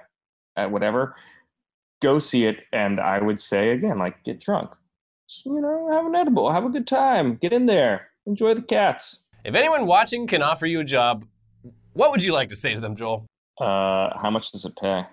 uh, 0.57 0.69
whatever 0.69 1.15
go 2.00 2.19
see 2.19 2.47
it. 2.47 2.62
And 2.73 3.00
I 3.00 3.21
would 3.21 3.40
say 3.40 3.71
again, 3.71 3.99
like 3.99 4.23
get 4.25 4.40
drunk, 4.40 4.71
you 5.45 5.61
know, 5.61 5.88
have 5.92 6.07
an 6.07 6.14
edible, 6.14 6.50
have 6.50 6.64
a 6.64 6.71
good 6.71 6.87
time, 6.87 7.37
get 7.37 7.52
in 7.52 7.66
there, 7.66 8.09
enjoy 8.26 8.54
the 8.54 8.62
cats. 8.62 9.26
If 9.45 9.54
anyone 9.54 9.87
watching 9.87 10.26
can 10.26 10.42
offer 10.42 10.66
you 10.66 10.80
a 10.80 10.85
job, 10.85 11.26
what 11.92 12.11
would 12.11 12.23
you 12.23 12.33
like 12.33 12.49
to 12.49 12.57
say 12.57 12.75
to 12.75 12.80
them, 12.80 12.97
Joel? 12.97 13.26
Uh, 13.59 14.16
how 14.19 14.30
much 14.30 14.52
does 14.52 14.64
it 14.64 14.76
pay? 14.76 15.04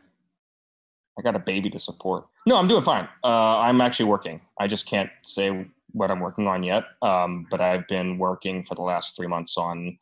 I 1.17 1.21
got 1.23 1.35
a 1.35 1.39
baby 1.39 1.69
to 1.71 1.79
support. 1.79 2.25
No, 2.45 2.57
I'm 2.57 2.67
doing 2.67 2.83
fine. 2.83 3.07
Uh, 3.23 3.59
I'm 3.59 3.81
actually 3.81 4.05
working. 4.05 4.41
I 4.59 4.67
just 4.67 4.85
can't 4.85 5.09
say 5.23 5.67
what 5.91 6.11
I'm 6.11 6.19
working 6.19 6.47
on 6.47 6.63
yet. 6.63 6.83
Um, 7.01 7.47
but 7.49 7.59
I've 7.59 7.87
been 7.87 8.17
working 8.17 8.63
for 8.63 8.75
the 8.75 8.83
last 8.83 9.15
three 9.15 9.27
months 9.27 9.57
on 9.57 9.97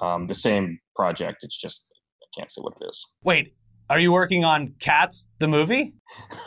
um, 0.00 0.26
the 0.26 0.34
same 0.34 0.80
project. 0.96 1.44
It's 1.44 1.56
just 1.56 1.86
I 2.22 2.26
can't 2.36 2.50
say 2.50 2.62
what 2.62 2.74
it 2.80 2.86
is. 2.88 3.14
Wait, 3.22 3.52
are 3.90 3.98
you 3.98 4.12
working 4.12 4.44
on 4.44 4.74
Cats, 4.78 5.26
the 5.38 5.48
movie? 5.48 5.94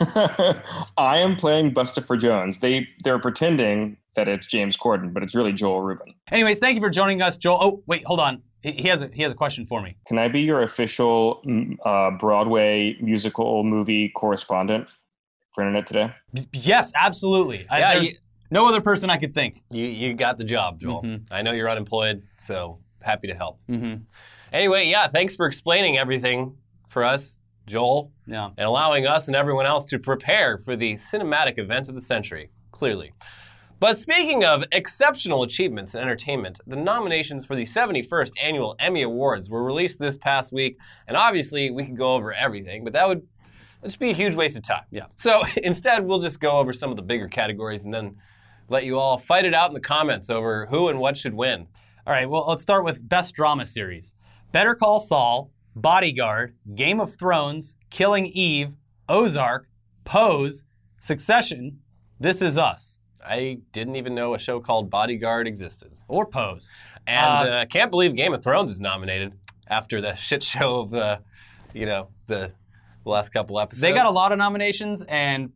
I 0.96 1.18
am 1.18 1.36
playing 1.36 1.74
Bustopher 1.74 2.18
Jones. 2.18 2.58
They 2.58 2.88
they're 3.04 3.18
pretending 3.18 3.96
that 4.14 4.28
it's 4.28 4.46
James 4.46 4.76
Corden, 4.76 5.12
but 5.12 5.22
it's 5.22 5.34
really 5.34 5.52
Joel 5.52 5.82
Rubin. 5.82 6.14
Anyways, 6.30 6.58
thank 6.58 6.74
you 6.74 6.80
for 6.80 6.90
joining 6.90 7.22
us, 7.22 7.36
Joel. 7.36 7.58
Oh, 7.60 7.82
wait, 7.86 8.04
hold 8.04 8.20
on. 8.20 8.42
He 8.62 8.88
has 8.88 9.02
a 9.02 9.10
he 9.12 9.22
has 9.22 9.30
a 9.30 9.36
question 9.36 9.66
for 9.66 9.80
me. 9.80 9.96
Can 10.06 10.18
I 10.18 10.26
be 10.26 10.40
your 10.40 10.62
official 10.62 11.42
mm, 11.46 11.76
uh, 11.84 12.10
Broadway 12.18 12.96
musical 13.00 13.62
movie 13.62 14.08
correspondent 14.10 14.90
for 15.54 15.62
Internet 15.62 15.86
Today? 15.86 16.12
Yes, 16.52 16.92
absolutely. 16.96 17.66
Yeah, 17.70 17.90
I, 17.90 17.94
you, 18.00 18.10
no 18.50 18.66
other 18.66 18.80
person 18.80 19.10
I 19.10 19.16
could 19.16 19.32
think. 19.32 19.62
You 19.70 19.84
you 19.84 20.14
got 20.14 20.38
the 20.38 20.44
job, 20.44 20.80
Joel. 20.80 21.02
Mm-hmm. 21.02 21.32
I 21.32 21.42
know 21.42 21.52
you're 21.52 21.70
unemployed, 21.70 22.24
so 22.36 22.80
happy 23.00 23.28
to 23.28 23.34
help. 23.34 23.60
Mm-hmm. 23.68 24.02
Anyway, 24.52 24.88
yeah, 24.88 25.06
thanks 25.06 25.36
for 25.36 25.46
explaining 25.46 25.96
everything 25.96 26.56
for 26.88 27.04
us, 27.04 27.38
Joel, 27.66 28.12
Yeah. 28.26 28.46
and 28.56 28.66
allowing 28.66 29.06
us 29.06 29.26
and 29.28 29.36
everyone 29.36 29.66
else 29.66 29.84
to 29.86 29.98
prepare 29.98 30.58
for 30.58 30.74
the 30.76 30.94
cinematic 30.94 31.58
event 31.58 31.88
of 31.88 31.94
the 31.94 32.00
century, 32.00 32.50
clearly. 32.72 33.12
But 33.80 33.96
speaking 33.96 34.42
of 34.44 34.64
exceptional 34.72 35.42
achievements 35.44 35.94
in 35.94 36.00
entertainment, 36.00 36.58
the 36.66 36.76
nominations 36.76 37.46
for 37.46 37.54
the 37.54 37.64
71st 37.64 38.32
Annual 38.42 38.74
Emmy 38.80 39.02
Awards 39.02 39.48
were 39.48 39.62
released 39.62 40.00
this 40.00 40.16
past 40.16 40.52
week, 40.52 40.78
and 41.06 41.16
obviously 41.16 41.70
we 41.70 41.84
could 41.84 41.96
go 41.96 42.14
over 42.14 42.32
everything, 42.32 42.82
but 42.82 42.92
that 42.94 43.06
would 43.06 43.22
just 43.84 44.00
be 44.00 44.10
a 44.10 44.14
huge 44.14 44.34
waste 44.34 44.56
of 44.58 44.64
time. 44.64 44.82
Yeah. 44.90 45.06
So 45.14 45.42
instead, 45.62 46.04
we'll 46.04 46.18
just 46.18 46.40
go 46.40 46.52
over 46.58 46.72
some 46.72 46.90
of 46.90 46.96
the 46.96 47.02
bigger 47.02 47.28
categories 47.28 47.84
and 47.84 47.94
then 47.94 48.16
let 48.68 48.84
you 48.84 48.98
all 48.98 49.16
fight 49.16 49.44
it 49.44 49.54
out 49.54 49.70
in 49.70 49.74
the 49.74 49.80
comments 49.80 50.28
over 50.28 50.66
who 50.66 50.88
and 50.88 50.98
what 50.98 51.16
should 51.16 51.34
win. 51.34 51.68
All 52.06 52.12
right, 52.12 52.28
well, 52.28 52.46
let's 52.48 52.62
start 52.62 52.84
with 52.84 53.06
Best 53.08 53.34
Drama 53.34 53.64
Series 53.66 54.12
Better 54.50 54.74
Call 54.74 54.98
Saul, 54.98 55.50
Bodyguard, 55.82 56.54
Game 56.74 57.00
of 57.00 57.14
Thrones, 57.16 57.76
Killing 57.90 58.26
Eve, 58.26 58.76
Ozark, 59.08 59.68
Pose, 60.04 60.64
Succession, 61.00 61.80
This 62.20 62.42
Is 62.42 62.58
Us, 62.58 62.98
I 63.24 63.58
didn't 63.72 63.96
even 63.96 64.14
know 64.14 64.34
a 64.34 64.38
show 64.38 64.60
called 64.60 64.90
Bodyguard 64.90 65.46
existed. 65.46 65.92
or 66.08 66.24
Pose. 66.26 66.70
And 67.06 67.48
Uh, 67.48 67.52
uh, 67.52 67.66
can't 67.66 67.90
believe 67.90 68.14
Game 68.16 68.32
of 68.32 68.42
Thrones 68.42 68.70
is 68.70 68.80
nominated 68.80 69.34
after 69.68 70.00
the 70.00 70.14
shit 70.16 70.42
show 70.42 70.80
of 70.80 70.90
the, 70.90 71.20
you 71.74 71.84
know, 71.86 72.08
the, 72.26 72.52
the 73.04 73.10
last 73.10 73.30
couple 73.30 73.60
episodes. 73.60 73.80
They 73.82 73.92
got 73.92 74.06
a 74.06 74.10
lot 74.10 74.32
of 74.32 74.38
nominations, 74.38 75.02
and 75.08 75.52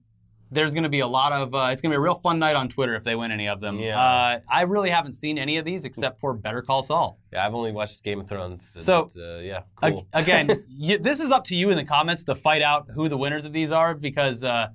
there's 0.52 0.74
going 0.74 0.82
to 0.84 0.88
be 0.88 1.00
a 1.00 1.06
lot 1.06 1.32
of. 1.32 1.54
Uh, 1.54 1.68
it's 1.72 1.80
going 1.82 1.90
to 1.90 1.94
be 1.94 1.96
a 1.96 2.00
real 2.00 2.14
fun 2.14 2.38
night 2.38 2.54
on 2.56 2.68
Twitter 2.68 2.94
if 2.94 3.02
they 3.02 3.14
win 3.16 3.30
any 3.32 3.48
of 3.48 3.60
them. 3.60 3.76
Yeah. 3.78 3.98
Uh, 4.00 4.40
I 4.48 4.62
really 4.62 4.90
haven't 4.90 5.14
seen 5.14 5.38
any 5.38 5.56
of 5.56 5.64
these 5.64 5.84
except 5.84 6.20
for 6.20 6.34
Better 6.34 6.62
Call 6.62 6.82
Saul. 6.82 7.18
Yeah, 7.32 7.46
I've 7.46 7.54
only 7.54 7.72
watched 7.72 8.02
Game 8.04 8.20
of 8.20 8.28
Thrones. 8.28 8.72
and, 8.76 8.84
So- 8.84 9.08
uh, 9.18 9.38
yeah, 9.38 9.62
Ag- 9.82 9.94
cool. 9.94 10.06
again, 10.12 10.50
you, 10.76 10.98
this 10.98 11.20
is 11.20 11.32
up 11.32 11.44
to 11.44 11.56
you 11.56 11.70
in 11.70 11.76
the 11.76 11.84
comments 11.84 12.24
to 12.26 12.34
fight 12.34 12.62
out 12.62 12.86
who 12.94 13.08
the 13.08 13.16
winners 13.18 13.44
of 13.44 13.52
these 13.52 13.72
are 13.72 13.94
because 13.94 14.44
uh, 14.44 14.68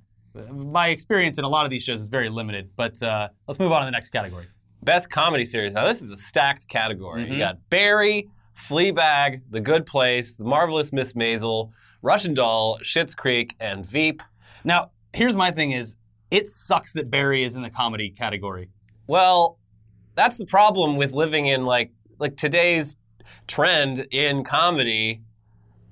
my 0.52 0.90
experience 0.90 1.38
in 1.38 1.44
a 1.46 1.50
lot 1.50 1.66
of 1.66 1.70
these 1.70 1.84
shows 1.84 2.02
is 2.02 2.08
very 2.10 2.30
limited. 2.30 2.70
But 2.76 3.02
uh, 3.02 3.30
let's 3.48 3.60
move 3.60 3.72
on 3.72 3.82
to 3.82 3.86
the 3.86 3.92
next 3.92 4.10
category. 4.10 4.46
Best 4.84 5.10
comedy 5.10 5.46
series. 5.46 5.74
Now 5.74 5.86
this 5.88 6.02
is 6.02 6.12
a 6.12 6.18
stacked 6.18 6.68
category. 6.68 7.26
Mhm. 7.26 7.32
You 7.34 7.38
got 7.40 7.58
Barry, 7.70 8.28
Fleabag, 8.56 9.42
The 9.50 9.62
Good 9.62 9.86
Place, 9.86 10.36
The 10.36 10.44
Marvelous 10.44 10.92
Miss 10.94 11.14
Maisel, 11.14 11.72
Russian 12.02 12.34
Doll, 12.34 12.80
Schitt's 12.84 13.16
Creek, 13.16 13.56
and 13.60 13.86
Veep. 13.86 14.22
Now, 14.64 14.92
here's 15.18 15.36
my 15.36 15.52
thing: 15.52 15.72
is 15.72 15.98
it 16.32 16.48
sucks 16.48 16.94
that 16.94 17.10
Barry 17.10 17.44
is 17.44 17.56
in 17.56 17.62
the 17.62 17.70
comedy 17.70 18.10
category. 18.10 18.70
Well, 19.08 19.58
that's 20.16 20.38
the 20.38 20.46
problem 20.46 20.96
with 20.96 21.14
living 21.14 21.48
in 21.48 21.66
like 21.66 21.92
like 22.20 22.38
today's 22.38 22.96
trend 23.48 24.08
in 24.12 24.44
comedy 24.44 25.22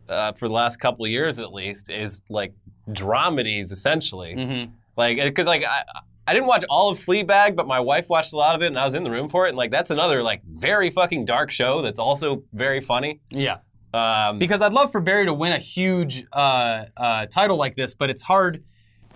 uh, 0.07 0.31
for 0.33 0.47
the 0.47 0.53
last 0.53 0.77
couple 0.77 1.05
of 1.05 1.11
years 1.11 1.39
at 1.39 1.51
least 1.51 1.89
is 1.89 2.21
like 2.29 2.53
dramedies 2.89 3.71
essentially. 3.71 4.35
Mm-hmm. 4.35 4.71
Like 4.95 5.17
because 5.17 5.47
like 5.47 5.65
I. 5.65 5.83
I 6.27 6.33
didn't 6.33 6.47
watch 6.47 6.65
all 6.71 6.89
of 6.89 6.97
Fleabag, 6.97 7.55
but 7.55 7.67
my 7.67 7.79
wife 7.79 8.09
watched 8.09 8.33
a 8.33 8.35
lot 8.35 8.55
of 8.55 8.63
it, 8.63 8.65
and 8.65 8.79
I 8.79 8.85
was 8.85 8.95
in 8.95 9.03
the 9.03 9.11
room 9.11 9.29
for 9.29 9.45
it. 9.45 9.49
And 9.49 9.57
like, 9.57 9.69
that's 9.69 9.91
another 9.91 10.23
like 10.23 10.41
very 10.43 10.89
fucking 10.89 11.25
dark 11.25 11.51
show 11.51 11.83
that's 11.83 11.99
also 11.99 12.41
very 12.51 12.81
funny. 12.81 13.19
Yeah. 13.29 13.59
Um, 13.93 14.39
Because 14.39 14.63
I'd 14.63 14.73
love 14.73 14.91
for 14.91 15.01
Barry 15.01 15.27
to 15.27 15.35
win 15.35 15.53
a 15.53 15.59
huge 15.59 16.25
uh, 16.33 16.85
uh, 16.97 17.27
title 17.27 17.57
like 17.57 17.75
this, 17.75 17.93
but 17.93 18.09
it's 18.09 18.23
hard 18.23 18.63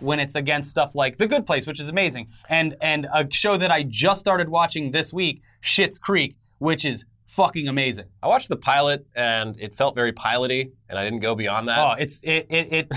when 0.01 0.19
it's 0.19 0.35
against 0.35 0.69
stuff 0.69 0.95
like 0.95 1.17
The 1.17 1.27
Good 1.27 1.45
Place, 1.45 1.67
which 1.67 1.79
is 1.79 1.89
amazing, 1.89 2.27
and 2.49 2.75
and 2.81 3.07
a 3.13 3.27
show 3.31 3.57
that 3.57 3.71
I 3.71 3.83
just 3.83 4.19
started 4.19 4.49
watching 4.49 4.91
this 4.91 5.13
week, 5.13 5.41
Schitt's 5.61 5.97
Creek, 5.97 6.35
which 6.57 6.85
is 6.85 7.05
fucking 7.25 7.67
amazing. 7.67 8.05
I 8.23 8.27
watched 8.27 8.49
the 8.49 8.57
pilot, 8.57 9.05
and 9.15 9.55
it 9.59 9.75
felt 9.75 9.95
very 9.95 10.11
piloty, 10.11 10.71
and 10.89 10.97
I 10.97 11.03
didn't 11.03 11.19
go 11.19 11.35
beyond 11.35 11.67
that. 11.67 11.79
Oh, 11.79 11.95
it's 11.97 12.23
it 12.23 12.47
it. 12.49 12.73
it 12.73 12.91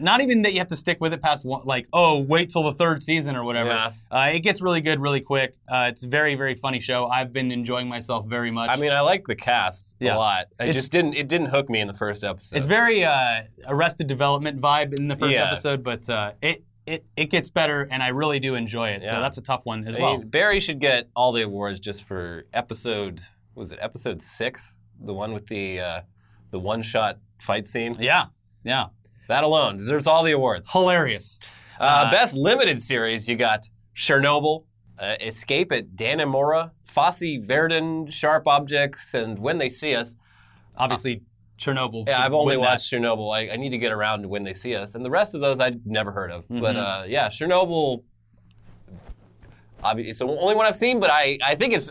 Not 0.00 0.20
even 0.22 0.42
that 0.42 0.52
you 0.52 0.58
have 0.58 0.68
to 0.68 0.76
stick 0.76 0.98
with 1.00 1.12
it 1.12 1.22
past 1.22 1.44
one, 1.44 1.62
like, 1.64 1.86
oh, 1.92 2.18
wait 2.20 2.50
till 2.50 2.62
the 2.62 2.72
third 2.72 3.02
season 3.02 3.36
or 3.36 3.44
whatever. 3.44 3.68
Yeah. 3.70 3.92
Uh, 4.10 4.30
it 4.32 4.40
gets 4.40 4.60
really 4.60 4.80
good 4.80 5.00
really 5.00 5.20
quick. 5.20 5.54
Uh, 5.68 5.86
it's 5.90 6.04
a 6.04 6.08
very, 6.08 6.34
very 6.34 6.54
funny 6.54 6.80
show. 6.80 7.06
I've 7.06 7.32
been 7.32 7.50
enjoying 7.52 7.88
myself 7.88 8.26
very 8.26 8.50
much. 8.50 8.70
I 8.70 8.76
mean, 8.76 8.92
I 8.92 9.00
like 9.00 9.26
the 9.26 9.36
cast 9.36 9.96
Yeah. 10.00 10.16
a 10.16 10.18
lot. 10.18 10.46
It 10.58 10.64
It's- 10.68 10.74
just 10.74 10.92
didn't. 10.92 11.14
It 11.14 11.28
didn't 11.28 11.48
hook 11.48 11.68
me 11.70 11.80
in 11.80 11.86
the 11.88 11.94
first 11.94 12.24
episode. 12.24 12.56
It's 12.56 12.66
very 12.66 13.04
uh, 13.04 13.42
Arrested 13.66 14.06
Development 14.06 14.60
vibe 14.60 14.98
in 14.98 15.08
the 15.08 15.16
first 15.16 15.34
Yeah. 15.34 15.44
episode, 15.46 15.82
but 15.82 16.08
uh, 16.08 16.32
it 16.42 16.64
it 16.86 17.04
it 17.16 17.26
gets 17.26 17.50
better, 17.50 17.86
and 17.90 18.02
I 18.02 18.08
really 18.08 18.40
do 18.40 18.54
enjoy 18.54 18.88
it. 18.90 19.04
So 19.04 19.20
that's 19.20 19.36
a 19.38 19.42
tough 19.42 19.64
one 19.64 19.86
as 19.86 19.96
I 19.96 20.00
well. 20.00 20.18
mean, 20.18 20.28
Barry 20.28 20.60
should 20.60 20.80
get 20.80 21.08
all 21.14 21.30
the 21.32 21.42
awards 21.42 21.78
just 21.78 22.04
for 22.04 22.46
episode. 22.52 23.20
Was 23.54 23.70
it 23.72 23.78
episode 23.82 24.22
six? 24.22 24.76
The 24.98 25.12
one 25.14 25.32
with 25.32 25.46
the 25.46 25.80
uh, 25.80 26.00
the 26.50 26.58
one 26.58 26.82
shot 26.82 27.18
fight 27.38 27.66
scene. 27.66 27.94
yeah, 28.00 28.26
yeah, 28.64 28.86
That 29.30 29.44
alone 29.44 29.76
deserves 29.76 30.08
all 30.08 30.24
the 30.24 30.32
awards. 30.32 30.68
hilarious. 30.72 31.38
Uh, 31.78 31.84
Uh, 31.84 32.10
best 32.10 32.36
limited 32.36 32.82
series, 32.82 33.28
you 33.28 33.36
got 33.36 33.68
Chernobyl, 33.94 34.64
uh, 34.98 35.14
Escape 35.20 35.70
at 35.70 35.90
Dannemora, 35.94 36.72
Fosse 36.82 37.36
Verdon, 37.40 38.08
Sharp 38.08 38.48
Objects, 38.48 39.14
and 39.14 39.38
When 39.38 39.58
They 39.58 39.68
See 39.68 39.94
Us. 39.94 40.16
Obviously, 40.76 41.22
Chernobyl. 41.60 42.08
Yeah, 42.08 42.24
I've 42.24 42.34
only 42.34 42.56
win 42.56 42.64
that. 42.64 42.70
watched 42.72 42.92
Chernobyl. 42.92 43.32
I, 43.32 43.52
I 43.52 43.56
need 43.56 43.70
to 43.70 43.78
get 43.78 43.92
around 43.92 44.22
to 44.22 44.28
When 44.28 44.42
They 44.42 44.52
See 44.52 44.74
Us, 44.74 44.96
and 44.96 45.04
the 45.04 45.10
rest 45.10 45.36
of 45.36 45.40
those 45.40 45.60
I'd 45.60 45.86
never 45.86 46.10
heard 46.10 46.32
of. 46.32 46.44
But 46.50 46.74
Mhm. 46.74 47.02
uh, 47.02 47.04
yeah, 47.06 47.28
Chernobyl. 47.28 48.02
It's 49.84 50.18
the 50.18 50.26
only 50.26 50.56
one 50.56 50.66
I've 50.66 50.74
seen, 50.76 50.98
but 50.98 51.08
I, 51.10 51.38
I 51.44 51.54
think 51.54 51.72
it's 51.72 51.88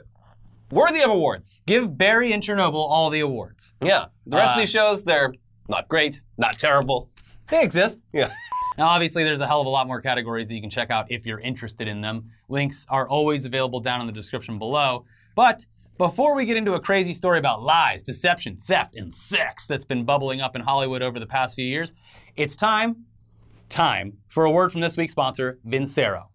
worthy 0.72 1.02
of 1.02 1.10
awards. 1.10 1.62
Give 1.66 1.98
Barry 1.98 2.34
and 2.34 2.44
Chernobyl 2.44 2.76
all 2.76 3.10
the 3.10 3.22
awards. 3.22 3.74
Yeah, 3.82 4.08
the 4.28 4.36
rest 4.36 4.52
Uh, 4.52 4.56
of 4.56 4.60
these 4.60 4.72
shows 4.72 5.06
they're 5.06 5.34
not 5.70 5.88
great, 5.88 6.22
not 6.38 6.58
terrible. 6.60 7.10
They 7.50 7.64
exist. 7.64 8.00
Yeah. 8.14 8.30
Now, 8.78 8.88
obviously, 8.88 9.24
there's 9.24 9.42
a 9.42 9.48
hell 9.48 9.60
of 9.60 9.68
a 9.68 9.70
lot 9.70 9.88
more 9.88 10.02
categories 10.02 10.48
that 10.48 10.56
you 10.56 10.62
can 10.62 10.70
check 10.70 10.90
out 10.90 11.12
if 11.12 11.26
you're 11.26 11.40
interested 11.40 11.88
in 11.88 12.02
them. 12.02 12.30
Links 12.48 12.86
are 12.90 13.10
always 13.10 13.46
available 13.46 13.80
down 13.80 14.00
in 14.02 14.08
the 14.08 14.14
description 14.14 14.58
below. 14.58 15.06
But 15.36 15.66
before 15.98 16.34
we 16.34 16.46
get 16.46 16.56
into 16.56 16.74
a 16.74 16.80
crazy 16.80 17.14
story 17.14 17.40
about 17.40 17.62
lies, 17.62 18.02
deception, 18.02 18.56
theft, 18.56 18.96
and 18.96 19.14
sex 19.14 19.68
that's 19.68 19.84
been 19.84 20.06
bubbling 20.06 20.40
up 20.40 20.56
in 20.56 20.62
Hollywood 20.62 21.02
over 21.02 21.20
the 21.20 21.28
past 21.28 21.56
few 21.56 21.66
years, 21.66 21.92
it's 22.38 22.56
time, 22.56 23.04
time 23.68 24.18
for 24.30 24.46
a 24.46 24.52
word 24.52 24.72
from 24.72 24.80
this 24.80 24.96
week's 24.96 25.12
sponsor, 25.12 25.60
Vincero. 25.68 26.28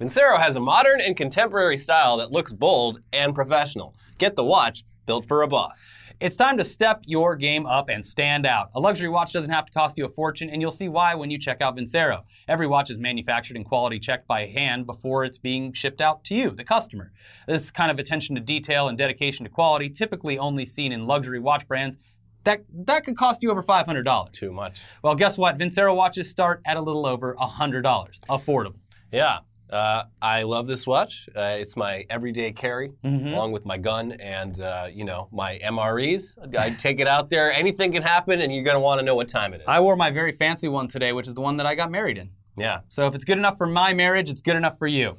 Vincero 0.00 0.40
has 0.40 0.56
a 0.56 0.60
modern 0.60 1.00
and 1.00 1.16
contemporary 1.16 1.78
style 1.78 2.16
that 2.16 2.32
looks 2.32 2.52
bold 2.52 3.00
and 3.12 3.32
professional. 3.34 3.94
Get 4.18 4.34
the 4.34 4.44
watch 4.44 4.84
built 5.06 5.26
for 5.28 5.42
a 5.42 5.46
boss. 5.46 5.92
It's 6.22 6.36
time 6.36 6.56
to 6.58 6.62
step 6.62 7.02
your 7.04 7.34
game 7.34 7.66
up 7.66 7.88
and 7.88 8.06
stand 8.06 8.46
out. 8.46 8.70
A 8.76 8.80
luxury 8.80 9.08
watch 9.08 9.32
doesn't 9.32 9.50
have 9.50 9.66
to 9.66 9.72
cost 9.72 9.98
you 9.98 10.04
a 10.04 10.08
fortune, 10.08 10.50
and 10.50 10.62
you'll 10.62 10.70
see 10.70 10.88
why 10.88 11.16
when 11.16 11.32
you 11.32 11.38
check 11.38 11.60
out 11.60 11.76
Vincero. 11.76 12.22
Every 12.46 12.68
watch 12.68 12.90
is 12.90 12.98
manufactured 12.98 13.56
and 13.56 13.66
quality 13.66 13.98
checked 13.98 14.28
by 14.28 14.46
hand 14.46 14.86
before 14.86 15.24
it's 15.24 15.38
being 15.38 15.72
shipped 15.72 16.00
out 16.00 16.22
to 16.26 16.36
you, 16.36 16.50
the 16.50 16.62
customer. 16.62 17.10
This 17.48 17.72
kind 17.72 17.90
of 17.90 17.98
attention 17.98 18.36
to 18.36 18.40
detail 18.40 18.86
and 18.86 18.96
dedication 18.96 19.42
to 19.42 19.50
quality, 19.50 19.90
typically 19.90 20.38
only 20.38 20.64
seen 20.64 20.92
in 20.92 21.08
luxury 21.08 21.40
watch 21.40 21.66
brands, 21.66 21.96
that, 22.44 22.60
that 22.72 23.02
could 23.02 23.16
cost 23.16 23.42
you 23.42 23.50
over 23.50 23.64
$500. 23.64 24.30
Too 24.30 24.52
much. 24.52 24.82
Well, 25.02 25.16
guess 25.16 25.36
what? 25.36 25.58
Vincero 25.58 25.92
watches 25.92 26.30
start 26.30 26.62
at 26.64 26.76
a 26.76 26.80
little 26.80 27.04
over 27.04 27.34
$100. 27.34 27.82
Affordable. 27.82 28.78
Yeah. 29.10 29.40
Uh, 29.72 30.04
I 30.20 30.42
love 30.42 30.66
this 30.66 30.86
watch. 30.86 31.28
Uh, 31.34 31.56
it's 31.58 31.76
my 31.76 32.04
everyday 32.10 32.52
carry, 32.52 32.92
along 33.02 33.52
with 33.52 33.64
my 33.64 33.78
gun 33.78 34.12
and 34.12 34.60
uh, 34.60 34.88
you 34.92 35.04
know 35.04 35.28
my 35.32 35.58
MREs. 35.64 36.36
I 36.56 36.70
take 36.70 37.00
it 37.00 37.08
out 37.08 37.30
there. 37.30 37.50
Anything 37.50 37.90
can 37.90 38.02
happen, 38.02 38.42
and 38.42 38.54
you're 38.54 38.64
gonna 38.64 38.80
want 38.80 38.98
to 39.00 39.04
know 39.04 39.14
what 39.14 39.28
time 39.28 39.54
it 39.54 39.62
is. 39.62 39.66
I 39.66 39.80
wore 39.80 39.96
my 39.96 40.10
very 40.10 40.32
fancy 40.32 40.68
one 40.68 40.88
today, 40.88 41.14
which 41.14 41.26
is 41.26 41.32
the 41.34 41.40
one 41.40 41.56
that 41.56 41.64
I 41.64 41.74
got 41.74 41.90
married 41.90 42.18
in. 42.18 42.28
yeah. 42.56 42.80
So 42.88 43.06
if 43.06 43.14
it's 43.14 43.24
good 43.24 43.38
enough 43.38 43.56
for 43.56 43.66
my 43.66 43.94
marriage, 43.94 44.28
it's 44.28 44.42
good 44.42 44.56
enough 44.56 44.76
for 44.76 44.86
you. 44.86 45.14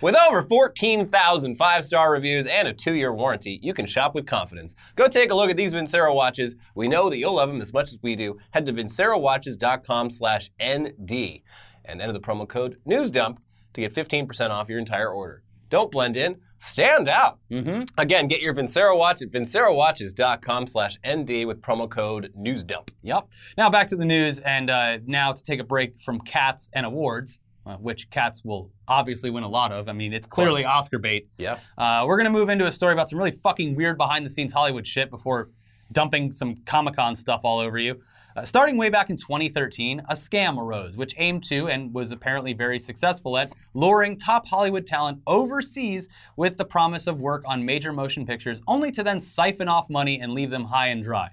With 0.00 0.16
over 0.28 0.42
14,000 0.42 1.54
five-star 1.54 2.10
reviews 2.10 2.48
and 2.48 2.66
a 2.66 2.72
two-year 2.72 3.14
warranty, 3.14 3.60
you 3.62 3.72
can 3.72 3.86
shop 3.86 4.16
with 4.16 4.26
confidence. 4.26 4.74
Go 4.96 5.06
take 5.06 5.30
a 5.30 5.34
look 5.34 5.48
at 5.48 5.56
these 5.56 5.72
Vincero 5.74 6.12
watches. 6.12 6.56
We 6.74 6.88
know 6.88 7.08
that 7.08 7.18
you'll 7.18 7.34
love 7.34 7.48
them 7.48 7.60
as 7.60 7.72
much 7.72 7.92
as 7.92 7.98
we 8.02 8.16
do. 8.16 8.36
Head 8.50 8.66
to 8.66 8.72
vincerowatches.com/nd 8.72 11.42
and 11.88 12.02
enter 12.02 12.12
the 12.12 12.18
promo 12.20 12.48
code 12.48 12.78
NEWSDUMP 12.88 13.38
to 13.76 13.82
get 13.82 13.94
15% 13.94 14.50
off 14.50 14.68
your 14.68 14.78
entire 14.78 15.10
order. 15.10 15.42
Don't 15.68 15.90
blend 15.90 16.16
in, 16.16 16.36
stand 16.58 17.08
out. 17.08 17.40
Mm-hmm. 17.50 17.82
Again, 17.98 18.28
get 18.28 18.40
your 18.40 18.54
Vincero 18.54 18.96
watch 18.96 19.20
at 19.22 19.30
vincerowatches.com/nd 19.30 21.46
with 21.46 21.60
promo 21.60 21.90
code 21.90 22.32
NEWSDUMP. 22.38 22.90
Yep. 23.02 23.30
Now 23.58 23.68
back 23.68 23.88
to 23.88 23.96
the 23.96 24.04
news, 24.04 24.38
and 24.40 24.70
uh, 24.70 24.98
now 25.06 25.32
to 25.32 25.42
take 25.42 25.58
a 25.58 25.64
break 25.64 25.98
from 26.00 26.20
cats 26.20 26.70
and 26.72 26.86
awards, 26.86 27.40
uh, 27.66 27.78
which 27.78 28.08
cats 28.10 28.44
will 28.44 28.70
obviously 28.86 29.30
win 29.30 29.42
a 29.42 29.48
lot 29.48 29.72
of. 29.72 29.88
I 29.88 29.92
mean, 29.92 30.12
it's 30.12 30.26
clearly. 30.26 30.64
Oscar 30.64 31.00
bait. 31.00 31.26
Yeah. 31.36 31.58
Uh, 31.76 32.04
we're 32.06 32.16
gonna 32.16 32.30
move 32.30 32.48
into 32.48 32.66
a 32.66 32.72
story 32.72 32.92
about 32.92 33.08
some 33.08 33.18
really 33.18 33.32
fucking 33.32 33.74
weird 33.74 33.98
behind-the-scenes 33.98 34.52
Hollywood 34.52 34.86
shit 34.86 35.10
before 35.10 35.50
dumping 35.90 36.30
some 36.30 36.58
Comic 36.64 36.94
Con 36.94 37.16
stuff 37.16 37.40
all 37.42 37.58
over 37.58 37.78
you. 37.78 37.98
Uh, 38.36 38.44
starting 38.44 38.76
way 38.76 38.90
back 38.90 39.08
in 39.08 39.16
2013, 39.16 40.00
a 40.10 40.12
scam 40.12 40.60
arose, 40.60 40.94
which 40.94 41.14
aimed 41.16 41.42
to 41.42 41.68
and 41.68 41.94
was 41.94 42.10
apparently 42.10 42.52
very 42.52 42.78
successful 42.78 43.38
at 43.38 43.50
luring 43.72 44.14
top 44.14 44.46
Hollywood 44.46 44.86
talent 44.86 45.22
overseas 45.26 46.06
with 46.36 46.58
the 46.58 46.64
promise 46.64 47.06
of 47.06 47.18
work 47.18 47.42
on 47.46 47.64
major 47.64 47.94
motion 47.94 48.26
pictures, 48.26 48.60
only 48.68 48.90
to 48.90 49.02
then 49.02 49.20
siphon 49.20 49.68
off 49.68 49.88
money 49.88 50.20
and 50.20 50.34
leave 50.34 50.50
them 50.50 50.64
high 50.64 50.88
and 50.88 51.02
dry. 51.02 51.30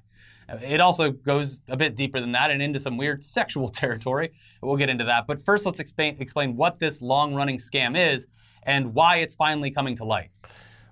Uh, 0.47 0.57
It 0.61 0.79
also 0.79 1.11
goes 1.11 1.59
a 1.67 1.75
bit 1.75 1.97
deeper 1.97 2.21
than 2.21 2.31
that 2.31 2.51
and 2.51 2.61
into 2.61 2.79
some 2.79 2.95
weird 2.95 3.21
sexual 3.37 3.67
territory. 3.67 4.31
We'll 4.61 4.77
get 4.77 4.89
into 4.89 5.03
that. 5.03 5.27
But 5.27 5.41
first, 5.41 5.65
let's 5.65 5.81
explain, 5.81 6.15
explain 6.21 6.55
what 6.55 6.79
this 6.79 7.01
long 7.01 7.35
running 7.35 7.57
scam 7.57 7.97
is 7.97 8.27
and 8.65 8.93
why 8.93 9.17
it's 9.17 9.35
finally 9.35 9.71
coming 9.71 9.97
to 9.97 10.05
light. 10.05 10.29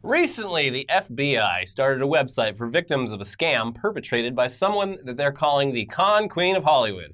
Recently, 0.03 0.71
the 0.71 0.87
FBI 0.89 1.67
started 1.67 2.01
a 2.01 2.07
website 2.07 2.57
for 2.57 2.65
victims 2.65 3.13
of 3.13 3.21
a 3.21 3.23
scam 3.23 3.75
perpetrated 3.75 4.35
by 4.35 4.47
someone 4.47 4.97
that 5.03 5.15
they're 5.15 5.31
calling 5.31 5.69
the 5.69 5.85
con 5.85 6.27
queen 6.27 6.55
of 6.55 6.63
Hollywood. 6.63 7.13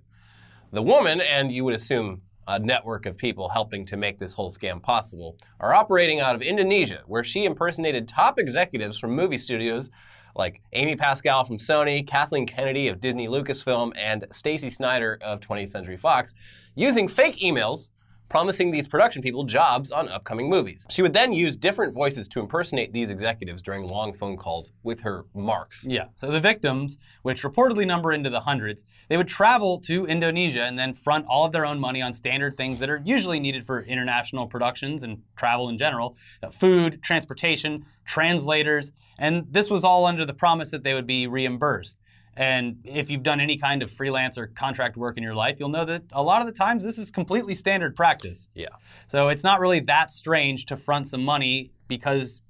The 0.72 0.82
woman, 0.82 1.20
and 1.20 1.52
you 1.52 1.66
would 1.66 1.74
assume 1.74 2.22
a 2.48 2.60
network 2.60 3.06
of 3.06 3.18
people 3.18 3.50
helping 3.50 3.84
to 3.88 3.98
make 3.98 4.20
this 4.20 4.34
whole 4.34 4.50
scam 4.50 4.82
possible, 4.82 5.36
are 5.60 5.74
operating 5.74 6.22
out 6.22 6.34
of 6.34 6.42
Indonesia, 6.42 7.02
where 7.08 7.26
she 7.26 7.44
impersonated 7.44 8.08
top 8.08 8.40
executives 8.40 8.98
from 8.98 9.12
movie 9.12 9.38
studios 9.38 9.90
like 10.34 10.62
Amy 10.72 10.96
Pascal 10.96 11.44
from 11.44 11.58
Sony, 11.58 12.08
Kathleen 12.08 12.46
Kennedy 12.46 12.88
of 12.88 13.02
Disney 13.02 13.28
Lucasfilm, 13.28 13.92
and 13.98 14.26
Stacey 14.32 14.70
Snider 14.70 15.18
of 15.22 15.42
20th 15.42 15.70
Century 15.70 15.98
Fox, 15.98 16.34
using 16.74 17.10
fake 17.10 17.36
emails 17.40 17.90
promising 18.30 18.72
these 18.72 18.88
production 18.88 19.22
people 19.22 19.44
jobs 19.44 19.92
on 19.92 20.10
upcoming 20.10 20.50
movies. 20.50 20.86
She 20.90 21.02
would 21.02 21.14
then 21.14 21.32
use 21.32 21.56
different 21.56 21.94
voices 21.94 22.28
to 22.30 22.40
impersonate 22.40 22.94
these 22.94 23.12
executives 23.12 23.62
during 23.62 23.88
long 23.88 24.14
phone 24.14 24.38
calls 24.38 24.72
with 24.84 25.02
her 25.02 25.26
marks. 25.34 25.86
Yeah. 25.88 26.06
So 26.16 26.32
the 26.32 26.40
victims, 26.40 26.98
which 27.22 27.44
reportedly 27.44 27.86
number 27.86 28.12
into 28.12 28.30
the 28.30 28.42
hundreds, 28.42 28.84
they 29.08 29.18
would 29.18 29.28
travel 29.28 29.80
to 29.82 30.06
Indonesia 30.06 30.62
and 30.62 30.78
then 30.78 30.94
front 30.94 31.26
all 31.28 31.46
of 31.46 31.52
their 31.52 31.66
own 31.66 31.80
money 31.80 32.02
on 32.02 32.14
standard 32.14 32.58
things 32.58 32.80
that 32.80 32.90
are 32.90 33.02
usually 33.06 33.40
needed 33.40 33.66
for 33.66 33.82
international 33.82 34.48
productions 34.48 35.04
and 35.04 35.22
travel 35.36 35.70
in 35.70 35.78
general 35.78 36.16
uh, 36.44 36.50
food, 36.50 37.02
transportation, 37.02 37.86
translators. 38.06 38.92
And 39.20 39.46
this 39.50 39.70
was 39.70 39.84
all 39.84 40.06
under 40.06 40.26
the 40.26 40.34
promise 40.34 40.72
that 40.72 40.84
they 40.84 40.94
would 40.94 41.08
be 41.08 41.28
reimbursed. 41.28 41.98
And 42.38 42.78
if 42.84 43.10
you've 43.10 43.24
done 43.24 43.40
any 43.40 43.58
kind 43.58 43.82
of 43.82 43.90
freelance 43.90 44.38
or 44.38 44.46
contract 44.48 44.96
work 44.96 45.18
in 45.18 45.24
your 45.24 45.34
life, 45.34 45.60
you'll 45.60 45.70
know 45.70 45.86
that 45.86 46.04
a 46.12 46.22
lot 46.22 46.40
of 46.40 46.46
the 46.46 46.54
times 46.54 46.84
this 46.84 47.00
is 47.00 47.10
completely 47.10 47.56
standard 47.56 47.96
practice. 47.96 48.50
Yeah. 48.54 48.68
So 49.08 49.30
it's 49.30 49.44
not 49.44 49.60
really 49.60 49.80
that 49.82 50.12
strange 50.12 50.68
to 50.68 50.78
front 50.78 51.08
some 51.08 51.26
money 51.26 51.72
because 51.88 52.42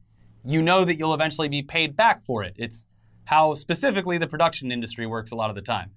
you 0.44 0.62
know 0.62 0.84
that 0.84 0.98
you'll 0.98 1.14
eventually 1.14 1.48
be 1.48 1.62
paid 1.62 1.96
back 1.96 2.26
for 2.26 2.44
it. 2.44 2.54
It's 2.58 2.86
how 3.26 3.54
specifically 3.54 4.18
the 4.18 4.28
production 4.28 4.74
industry 4.74 5.06
works 5.08 5.32
a 5.32 5.36
lot 5.36 5.50
of 5.50 5.56
the 5.56 5.62
time. 5.62 5.92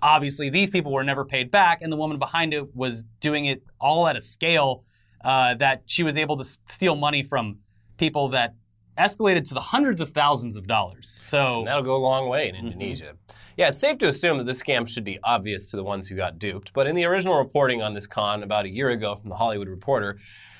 Obviously, 0.00 0.48
these 0.48 0.70
people 0.70 0.92
were 0.92 1.04
never 1.04 1.24
paid 1.24 1.50
back, 1.50 1.80
and 1.82 1.92
the 1.92 1.96
woman 1.96 2.18
behind 2.18 2.54
it 2.54 2.74
was 2.74 3.04
doing 3.20 3.44
it 3.44 3.62
all 3.80 4.06
at 4.06 4.16
a 4.16 4.20
scale 4.20 4.82
uh, 5.24 5.54
that 5.54 5.82
she 5.86 6.02
was 6.02 6.16
able 6.16 6.36
to 6.36 6.42
s- 6.42 6.58
steal 6.68 6.96
money 6.96 7.22
from 7.22 7.58
people 7.96 8.28
that 8.28 8.54
escalated 8.96 9.46
to 9.48 9.54
the 9.54 9.60
hundreds 9.60 10.00
of 10.00 10.10
thousands 10.10 10.56
of 10.56 10.66
dollars. 10.66 11.08
So 11.08 11.58
And 11.58 11.66
that'll 11.66 11.82
go 11.82 11.96
a 11.96 11.98
long 11.98 12.28
way 12.28 12.48
in 12.48 12.54
mm-hmm. 12.54 12.66
Indonesia. 12.66 13.14
Yeah, 13.56 13.68
it's 13.68 13.80
safe 13.80 13.96
to 13.98 14.08
assume 14.08 14.36
that 14.38 14.44
this 14.44 14.62
scam 14.62 14.86
should 14.86 15.04
be 15.04 15.18
obvious 15.24 15.70
to 15.70 15.76
the 15.76 15.84
ones 15.84 16.08
who 16.08 16.14
got 16.14 16.38
duped. 16.38 16.72
But 16.74 16.86
in 16.86 16.94
the 16.94 17.06
original 17.06 17.38
reporting 17.38 17.80
on 17.80 17.94
this 17.94 18.06
con 18.06 18.42
about 18.42 18.66
a 18.66 18.68
year 18.68 18.90
ago 18.90 19.14
from 19.14 19.30
the 19.30 19.36
Hollywood 19.36 19.68
Reporter, 19.68 20.18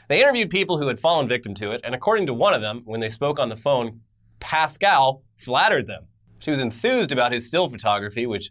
they 0.09 0.23
interviewed 0.23 0.49
people 0.49 0.79
who 0.79 0.87
had 0.87 0.99
fallen 0.99 1.29
victim 1.29 1.55
to 1.55 1.73
it. 1.73 1.81
And 1.85 1.95
according 1.95 2.27
to 2.27 2.35
one 2.35 2.55
of 2.55 2.63
them, 2.63 2.83
when 2.85 3.01
they 3.01 3.11
spoke 3.11 3.39
on 3.39 3.49
the 3.49 3.57
phone, 3.57 4.01
Pascal 4.41 5.23
flattered 5.35 5.87
them. 5.87 6.07
She 6.39 6.51
was 6.51 6.61
enthused 6.61 7.13
about 7.13 7.33
his 7.33 7.47
still 7.47 7.69
photography, 7.69 8.27
which 8.27 8.51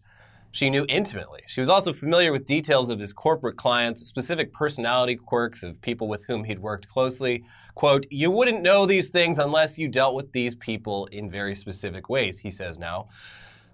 she 0.56 0.70
knew 0.70 0.86
intimately. 0.88 1.42
She 1.48 1.60
was 1.60 1.70
also 1.70 1.92
familiar 1.92 2.32
with 2.32 2.46
details 2.46 2.90
of 2.90 2.98
his 2.98 3.12
corporate 3.12 3.58
clients, 3.58 4.00
specific 4.08 4.54
personality 4.54 5.18
quirks 5.18 5.64
of 5.64 5.82
people 5.82 6.08
with 6.08 6.24
whom 6.28 6.46
he'd 6.46 6.60
worked 6.60 6.88
closely. 6.88 7.44
Quote, 7.74 8.06
You 8.10 8.32
wouldn't 8.32 8.62
know 8.62 8.86
these 8.86 9.10
things 9.10 9.38
unless 9.38 9.78
you 9.78 9.90
dealt 9.90 10.16
with 10.16 10.32
these 10.32 10.56
people 10.56 11.08
in 11.08 11.30
very 11.30 11.56
specific 11.56 12.08
ways, 12.08 12.40
he 12.40 12.50
says 12.50 12.80
now. 12.80 13.10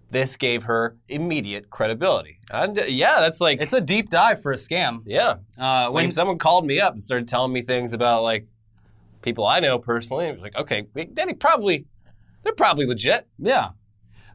This 0.10 0.38
gave 0.38 0.64
her 0.64 0.98
immediate 1.08 1.70
credibility. 1.70 2.40
And 2.52 2.80
uh, 2.80 2.86
yeah, 2.88 3.20
that's 3.20 3.40
like, 3.40 3.62
it's 3.62 3.74
a 3.74 3.80
deep 3.80 4.10
dive 4.10 4.42
for 4.42 4.52
a 4.52 4.58
scam. 4.58 5.04
yeah. 5.06 5.36
Uh, 5.60 5.86
When 5.92 6.06
when 6.06 6.12
someone 6.12 6.40
called 6.40 6.66
me 6.66 6.80
up 6.80 6.94
and 6.94 7.04
started 7.04 7.28
telling 7.28 7.54
me 7.54 7.62
things 7.62 7.94
about 7.94 8.24
like 8.24 8.48
people 9.22 9.46
I 9.46 9.60
know 9.60 9.78
personally, 9.78 10.36
like, 10.36 10.56
okay, 10.56 10.88
they, 10.96 11.06
they 11.06 11.32
probably, 11.34 11.86
they're 12.42 12.54
probably 12.54 12.88
legit. 12.88 13.28
Yeah. 13.38 13.70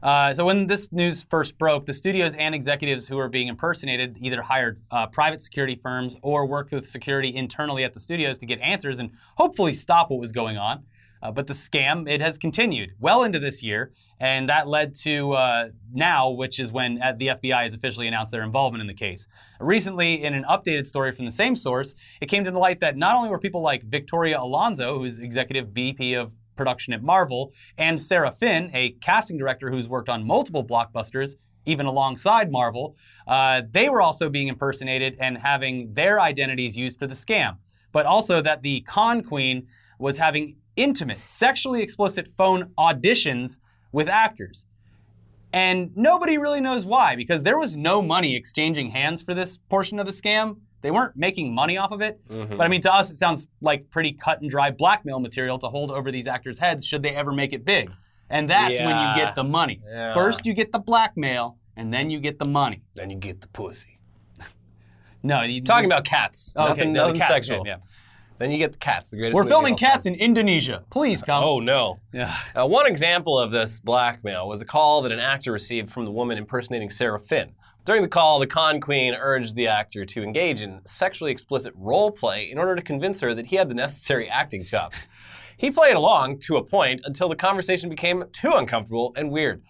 Uh, 0.01 0.33
so 0.33 0.45
when 0.45 0.67
this 0.67 0.91
news 0.91 1.25
first 1.29 1.57
broke, 1.57 1.85
the 1.85 1.93
studios 1.93 2.35
and 2.35 2.53
executives 2.53 3.07
who 3.07 3.15
were 3.15 3.29
being 3.29 3.47
impersonated 3.47 4.17
either 4.19 4.41
hired 4.41 4.81
uh, 4.91 5.07
private 5.07 5.41
security 5.41 5.79
firms 5.81 6.15
or 6.21 6.45
worked 6.45 6.71
with 6.71 6.87
security 6.87 7.35
internally 7.35 7.83
at 7.83 7.93
the 7.93 7.99
studios 7.99 8.37
to 8.37 8.45
get 8.45 8.59
answers 8.59 8.99
and 8.99 9.11
hopefully 9.35 9.73
stop 9.73 10.09
what 10.09 10.19
was 10.19 10.31
going 10.31 10.57
on. 10.57 10.83
Uh, 11.21 11.31
but 11.31 11.47
the 11.47 11.53
scam, 11.53 12.07
it 12.07 12.21
has 12.21 12.37
continued 12.37 12.91
well 12.99 13.23
into 13.23 13.39
this 13.39 13.63
year, 13.63 13.91
and 14.19 14.49
that 14.49 14.67
led 14.67 14.93
to 14.93 15.31
uh, 15.33 15.69
now, 15.91 16.29
which 16.29 16.59
is 16.59 16.71
when 16.71 17.01
uh, 17.01 17.13
the 17.17 17.27
FBI 17.27 17.63
has 17.63 17.73
officially 17.73 18.07
announced 18.07 18.31
their 18.31 18.43
involvement 18.43 18.81
in 18.81 18.87
the 18.87 18.93
case. 18.93 19.27
Recently, 19.59 20.23
in 20.23 20.33
an 20.35 20.43
updated 20.43 20.85
story 20.85 21.11
from 21.11 21.25
the 21.25 21.31
same 21.31 21.55
source, 21.55 21.95
it 22.21 22.27
came 22.27 22.45
to 22.45 22.51
light 22.57 22.81
that 22.81 22.97
not 22.97 23.15
only 23.15 23.29
were 23.29 23.39
people 23.39 23.61
like 23.61 23.83
Victoria 23.83 24.39
Alonso, 24.39 24.99
who's 24.99 25.17
executive 25.17 25.69
VP 25.69 26.13
of 26.13 26.35
production 26.57 26.93
at 26.93 27.03
Marvel, 27.03 27.53
and 27.77 28.01
Sarah 28.01 28.31
Finn, 28.31 28.69
a 28.73 28.91
casting 29.01 29.37
director 29.37 29.69
who's 29.69 29.87
worked 29.87 30.09
on 30.09 30.25
multiple 30.25 30.65
blockbusters, 30.65 31.35
even 31.65 31.85
alongside 31.85 32.51
Marvel, 32.51 32.95
uh, 33.27 33.61
they 33.71 33.89
were 33.89 34.01
also 34.01 34.29
being 34.29 34.47
impersonated 34.47 35.15
and 35.19 35.37
having 35.37 35.93
their 35.93 36.19
identities 36.19 36.75
used 36.77 36.97
for 36.97 37.07
the 37.07 37.13
scam. 37.13 37.57
But 37.91 38.05
also 38.05 38.41
that 38.41 38.63
the 38.63 38.81
con 38.81 39.21
queen 39.21 39.67
was 39.99 40.17
having 40.17 40.57
intimate, 40.75 41.19
sexually 41.19 41.81
explicit 41.81 42.29
phone 42.37 42.71
auditions 42.77 43.59
with 43.91 44.07
actors. 44.07 44.65
And 45.53 45.95
nobody 45.95 46.37
really 46.37 46.61
knows 46.61 46.85
why, 46.85 47.15
because 47.15 47.43
there 47.43 47.57
was 47.57 47.75
no 47.75 48.01
money 48.01 48.35
exchanging 48.35 48.91
hands 48.91 49.21
for 49.21 49.33
this 49.33 49.57
portion 49.57 49.99
of 49.99 50.05
the 50.05 50.11
scam. 50.11 50.57
They 50.81 50.91
weren't 50.91 51.15
making 51.15 51.53
money 51.53 51.77
off 51.77 51.91
of 51.91 52.01
it. 52.01 52.19
Mm-hmm. 52.29 52.55
But 52.55 52.63
I 52.63 52.67
mean, 52.67 52.81
to 52.81 52.93
us, 52.93 53.11
it 53.11 53.17
sounds 53.17 53.47
like 53.61 53.89
pretty 53.89 54.13
cut 54.13 54.41
and 54.41 54.49
dry 54.49 54.71
blackmail 54.71 55.19
material 55.19 55.57
to 55.59 55.67
hold 55.67 55.91
over 55.91 56.11
these 56.11 56.27
actors' 56.27 56.59
heads 56.59 56.85
should 56.85 57.01
they 57.03 57.15
ever 57.15 57.31
make 57.31 57.53
it 57.53 57.65
big. 57.65 57.91
And 58.29 58.49
that's 58.49 58.79
when 58.79 58.89
you 58.89 59.15
get 59.23 59.35
the 59.35 59.43
money. 59.43 59.81
Yeah. 59.85 60.13
First, 60.13 60.45
you 60.45 60.53
get 60.53 60.71
the 60.71 60.79
blackmail, 60.79 61.57
and 61.77 61.93
then 61.93 62.09
you 62.09 62.19
get 62.19 62.39
the 62.39 62.45
money. 62.45 62.83
Then 62.95 63.09
you 63.09 63.15
get 63.17 63.41
the 63.41 63.47
pussy. 63.47 63.99
No, 65.23 65.41
you, 65.41 65.61
Talking 65.61 65.87
about 65.87 66.05
cats. 66.05 66.53
Oh, 66.55 66.71
okay, 66.71 66.81
nothing 66.81 66.93
nothing 66.93 67.17
cats, 67.17 67.33
sexual. 67.33 67.63
yeah. 67.65 67.77
Then 68.39 68.51
you 68.51 68.57
get 68.57 68.73
the 68.73 68.77
cats. 68.77 69.09
The 69.09 69.17
greatest 69.17 69.35
We're 69.35 69.45
filming 69.45 69.75
cats 69.75 70.05
in 70.05 70.13
Indonesia. 70.13 70.83
Please 70.91 71.21
come. 71.21 71.43
Oh 71.43 71.59
no. 71.59 71.99
Yeah. 72.13 72.35
Uh, 72.55 72.67
one 72.67 72.85
example 72.85 73.39
of 73.39 73.51
this 73.51 73.79
blackmail 73.79 74.47
was 74.47 74.61
a 74.61 74.65
call 74.65 75.01
that 75.01 75.11
an 75.11 75.19
actor 75.19 75.51
received 75.51 75.91
from 75.91 76.05
the 76.05 76.11
woman 76.11 76.37
impersonating 76.37 76.89
Sarah 76.89 77.19
Finn. 77.19 77.53
During 77.85 78.01
the 78.01 78.07
call, 78.07 78.39
the 78.39 78.47
con 78.47 78.79
queen 78.79 79.15
urged 79.15 79.55
the 79.55 79.67
actor 79.67 80.05
to 80.05 80.23
engage 80.23 80.61
in 80.61 80.81
sexually 80.85 81.31
explicit 81.31 81.73
role 81.75 82.11
play 82.11 82.49
in 82.51 82.57
order 82.57 82.75
to 82.75 82.81
convince 82.81 83.21
her 83.21 83.33
that 83.33 83.47
he 83.47 83.55
had 83.55 83.69
the 83.69 83.75
necessary 83.75 84.29
acting 84.29 84.63
chops. 84.65 85.07
He 85.57 85.71
played 85.71 85.95
along 85.95 86.39
to 86.41 86.57
a 86.57 86.63
point 86.63 87.01
until 87.03 87.29
the 87.29 87.35
conversation 87.35 87.89
became 87.89 88.23
too 88.31 88.51
uncomfortable 88.51 89.13
and 89.17 89.31
weird. 89.31 89.63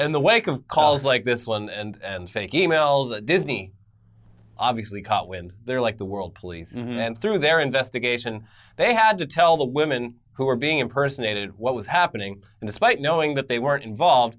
In 0.00 0.12
the 0.12 0.20
wake 0.20 0.46
of 0.46 0.66
calls 0.66 1.04
like 1.04 1.24
this 1.24 1.46
one 1.46 1.68
and, 1.68 1.98
and 2.02 2.28
fake 2.28 2.52
emails, 2.52 3.12
uh, 3.12 3.20
Disney 3.20 3.72
obviously 4.58 5.02
caught 5.02 5.28
wind. 5.28 5.54
They're 5.64 5.78
like 5.78 5.98
the 5.98 6.04
world 6.04 6.34
police. 6.34 6.74
And 6.74 7.16
through 7.16 7.38
their 7.38 7.60
investigation, 7.60 8.44
they 8.76 8.94
had 8.94 9.18
to 9.18 9.26
tell 9.26 9.56
the 9.56 9.64
women 9.66 10.16
who 10.32 10.44
were 10.46 10.56
being 10.56 10.78
impersonated 10.78 11.56
what 11.56 11.74
was 11.74 11.86
happening. 11.86 12.42
And 12.60 12.68
despite 12.68 13.00
knowing 13.00 13.34
that 13.34 13.48
they 13.48 13.58
weren't 13.58 13.84
involved, 13.84 14.38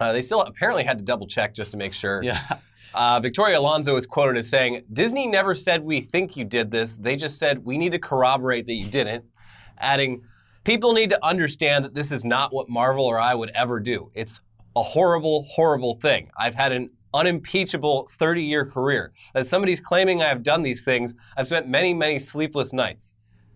uh, 0.00 0.12
they 0.12 0.20
still 0.20 0.42
apparently 0.42 0.84
had 0.84 0.98
to 0.98 1.04
double 1.04 1.26
check 1.26 1.54
just 1.54 1.70
to 1.72 1.76
make 1.76 1.94
sure. 1.94 2.22
Yeah. 2.22 2.40
Uh, 2.94 3.18
Victoria 3.18 3.58
Alonso 3.58 3.96
is 3.96 4.06
quoted 4.06 4.36
as 4.36 4.48
saying, 4.48 4.80
Disney 4.92 5.26
never 5.26 5.52
said 5.52 5.82
we 5.82 6.00
think 6.00 6.36
you 6.36 6.44
did 6.44 6.70
this. 6.70 6.96
They 6.96 7.16
just 7.16 7.40
said 7.40 7.64
we 7.64 7.76
need 7.76 7.90
to 7.90 7.98
corroborate 7.98 8.66
that 8.66 8.74
you 8.74 8.88
didn't. 8.88 9.24
Adding, 9.78 10.22
people 10.62 10.92
need 10.92 11.10
to 11.10 11.26
understand 11.26 11.84
that 11.84 11.94
this 11.94 12.12
is 12.12 12.24
not 12.24 12.54
what 12.54 12.68
Marvel 12.68 13.04
or 13.04 13.18
I 13.18 13.34
would 13.34 13.50
ever 13.50 13.80
do. 13.80 14.12
It's 14.14 14.40
a 14.76 14.82
horrible, 14.84 15.44
horrible 15.50 15.96
thing. 15.96 16.30
I've 16.38 16.54
had 16.54 16.70
an 16.70 16.90
unimpeachable 17.14 18.08
30 18.18 18.42
year 18.42 18.66
career. 18.66 19.12
That 19.32 19.46
somebody's 19.46 19.80
claiming 19.80 20.20
I 20.22 20.26
have 20.26 20.42
done 20.42 20.62
these 20.62 20.82
things, 20.82 21.14
I've 21.36 21.46
spent 21.46 21.68
many, 21.68 21.94
many 21.94 22.18
sleepless 22.18 22.72
nights 22.72 23.14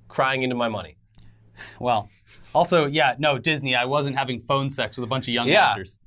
crying 0.09 0.43
into 0.43 0.57
my 0.57 0.69
money. 0.69 0.97
Well, 1.81 2.09
also, 2.55 2.87
yeah, 2.87 3.17
no, 3.19 3.39
Disney, 3.39 3.75
I 3.75 3.85
wasn't 3.85 4.17
having 4.17 4.41
phone 4.41 4.71
sex 4.71 4.97
with 4.97 5.05
a 5.05 5.09
bunch 5.09 5.29
of 5.29 5.35
young 5.35 5.49
Yeah. 5.49 5.71
actors. 5.71 5.99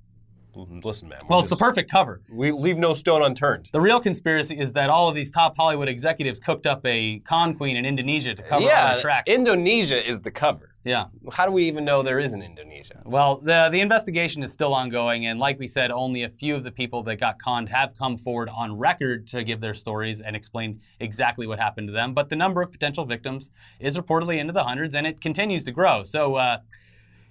Mm, 0.55 0.83
listen, 0.83 1.07
man. 1.07 1.19
Well, 1.29 1.39
it's 1.39 1.49
the 1.49 1.55
perfect 1.55 1.89
cover. 1.89 2.21
we 2.29 2.51
leave 2.51 2.77
no 2.77 2.93
stone 2.93 3.21
unturned. 3.21 3.69
The 3.71 3.79
real 3.79 3.99
conspiracy 4.01 4.59
is 4.59 4.73
that 4.73 4.89
all 4.89 5.07
of 5.07 5.15
these 5.15 5.31
top 5.31 5.55
Hollywood 5.55 5.87
executives 5.87 6.39
cooked 6.39 6.67
up 6.67 6.85
a 6.85 7.19
con 7.19 7.53
queen 7.53 7.77
in 7.77 7.85
Indonesia 7.85 8.35
to 8.35 8.43
cover 8.43 8.63
all 8.63 8.67
yeah, 8.67 8.95
the 8.95 9.01
tracks. 9.01 9.31
Indonesia 9.31 10.05
is 10.05 10.19
the 10.19 10.31
cover. 10.31 10.70
Yeah. 10.83 11.05
How 11.31 11.45
do 11.45 11.51
we 11.51 11.65
even 11.65 11.85
know 11.85 12.01
there 12.01 12.19
is 12.19 12.33
an 12.33 12.41
Indonesia? 12.41 13.01
Well, 13.05 13.37
the 13.37 13.69
the 13.71 13.81
investigation 13.81 14.41
is 14.41 14.51
still 14.51 14.73
ongoing, 14.73 15.27
and 15.27 15.39
like 15.39 15.59
we 15.59 15.67
said, 15.67 15.91
only 15.91 16.23
a 16.23 16.29
few 16.29 16.55
of 16.55 16.63
the 16.63 16.71
people 16.71 17.03
that 17.03 17.19
got 17.19 17.39
conned 17.39 17.69
have 17.69 17.93
come 17.97 18.17
forward 18.17 18.49
on 18.49 18.77
record 18.77 19.27
to 19.27 19.43
give 19.43 19.59
their 19.59 19.75
stories 19.75 20.21
and 20.21 20.35
explain 20.35 20.81
exactly 20.99 21.45
what 21.45 21.59
happened 21.59 21.87
to 21.87 21.93
them. 21.93 22.13
But 22.13 22.29
the 22.29 22.35
number 22.35 22.63
of 22.63 22.71
potential 22.71 23.05
victims 23.05 23.51
is 23.79 23.95
reportedly 23.95 24.39
into 24.39 24.53
the 24.53 24.63
hundreds, 24.63 24.95
and 24.95 25.05
it 25.05 25.21
continues 25.21 25.63
to 25.65 25.71
grow. 25.71 26.03
So, 26.03 26.35
uh, 26.35 26.57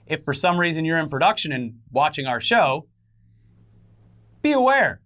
if 0.06 0.24
for 0.24 0.34
some 0.34 0.58
reason 0.58 0.84
you're 0.84 0.98
in 0.98 1.08
production 1.08 1.50
and 1.50 1.80
watching 1.90 2.26
our 2.26 2.40
show, 2.40 2.86
be 4.42 4.52
aware. 4.52 5.00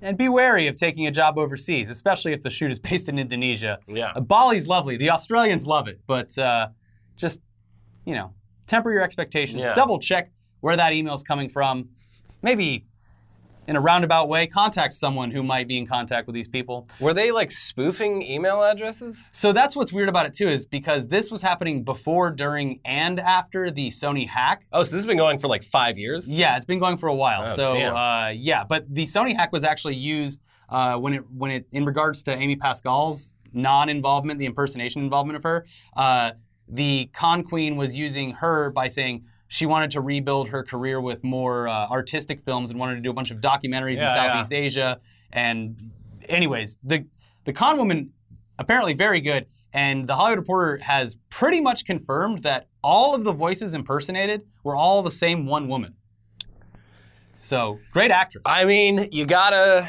And 0.00 0.16
be 0.16 0.28
wary 0.28 0.68
of 0.68 0.76
taking 0.76 1.06
a 1.06 1.10
job 1.10 1.38
overseas, 1.38 1.88
especially 1.90 2.32
if 2.32 2.42
the 2.42 2.50
shoot 2.50 2.70
is 2.70 2.78
based 2.90 3.08
in 3.10 3.18
Indonesia. 3.18 3.78
Yeah. 3.86 4.12
Bali's 4.18 4.68
lovely. 4.68 4.96
The 4.96 5.10
Australians 5.10 5.66
love 5.66 5.88
it, 5.88 6.00
but 6.06 6.36
uh, 6.38 6.68
just 7.16 7.40
you 8.06 8.14
know, 8.14 8.32
temper 8.66 8.92
your 8.92 9.02
expectations. 9.02 9.62
Yeah. 9.62 9.74
Double 9.74 9.98
check 9.98 10.30
where 10.60 10.76
that 10.76 10.94
email's 10.94 11.22
coming 11.22 11.50
from. 11.50 11.90
Maybe 12.40 12.86
in 13.66 13.74
a 13.74 13.80
roundabout 13.80 14.28
way, 14.28 14.46
contact 14.46 14.94
someone 14.94 15.32
who 15.32 15.42
might 15.42 15.66
be 15.66 15.76
in 15.76 15.86
contact 15.86 16.28
with 16.28 16.34
these 16.34 16.46
people. 16.46 16.86
Were 17.00 17.12
they 17.12 17.32
like 17.32 17.50
spoofing 17.50 18.22
email 18.22 18.62
addresses? 18.62 19.26
So 19.32 19.52
that's 19.52 19.74
what's 19.74 19.92
weird 19.92 20.08
about 20.08 20.24
it 20.26 20.34
too, 20.34 20.48
is 20.48 20.64
because 20.64 21.08
this 21.08 21.32
was 21.32 21.42
happening 21.42 21.82
before, 21.82 22.30
during, 22.30 22.80
and 22.84 23.18
after 23.18 23.70
the 23.72 23.88
Sony 23.88 24.28
hack. 24.28 24.64
Oh, 24.72 24.84
so 24.84 24.92
this 24.92 25.00
has 25.00 25.06
been 25.06 25.16
going 25.16 25.38
for 25.38 25.48
like 25.48 25.64
five 25.64 25.98
years? 25.98 26.30
Yeah, 26.30 26.56
it's 26.56 26.64
been 26.64 26.78
going 26.78 26.96
for 26.96 27.08
a 27.08 27.14
while. 27.14 27.42
Oh, 27.42 27.56
so 27.56 27.76
uh, 27.76 28.32
yeah, 28.34 28.62
but 28.62 28.86
the 28.88 29.02
Sony 29.02 29.34
hack 29.34 29.50
was 29.52 29.64
actually 29.64 29.96
used 29.96 30.40
uh, 30.68 30.96
when 30.96 31.14
it 31.14 31.24
when 31.30 31.50
it 31.50 31.66
in 31.72 31.84
regards 31.84 32.22
to 32.24 32.36
Amy 32.36 32.54
Pascal's 32.54 33.34
non-involvement, 33.52 34.38
the 34.38 34.46
impersonation 34.46 35.02
involvement 35.02 35.36
of 35.36 35.42
her. 35.42 35.66
Uh, 35.96 36.32
the 36.68 37.10
con 37.12 37.42
queen 37.42 37.76
was 37.76 37.96
using 37.96 38.32
her 38.32 38.70
by 38.70 38.88
saying 38.88 39.24
she 39.48 39.66
wanted 39.66 39.90
to 39.92 40.00
rebuild 40.00 40.48
her 40.48 40.62
career 40.62 41.00
with 41.00 41.22
more 41.22 41.68
uh, 41.68 41.86
artistic 41.88 42.40
films 42.40 42.70
and 42.70 42.80
wanted 42.80 42.96
to 42.96 43.00
do 43.00 43.10
a 43.10 43.14
bunch 43.14 43.30
of 43.30 43.38
documentaries 43.38 43.94
in 43.94 43.98
Yeah, 43.98 44.14
yeah. 44.14 44.32
Southeast 44.32 44.52
Asia. 44.52 45.00
And 45.32 45.76
anyways, 46.28 46.78
the 46.82 47.06
the 47.44 47.52
con 47.52 47.76
woman 47.76 48.12
apparently 48.58 48.94
very 48.94 49.20
good. 49.20 49.46
And 49.72 50.06
the 50.06 50.16
Hollywood 50.16 50.38
Reporter 50.38 50.82
has 50.84 51.18
pretty 51.28 51.60
much 51.60 51.84
confirmed 51.84 52.42
that 52.44 52.66
all 52.82 53.14
of 53.14 53.24
the 53.24 53.32
voices 53.32 53.74
impersonated 53.74 54.42
were 54.64 54.74
all 54.74 55.02
the 55.02 55.10
same 55.10 55.44
one 55.44 55.68
woman. 55.68 55.94
So 57.34 57.78
great 57.92 58.10
actress. 58.10 58.42
I 58.46 58.64
mean, 58.64 59.06
you 59.12 59.26
gotta 59.26 59.86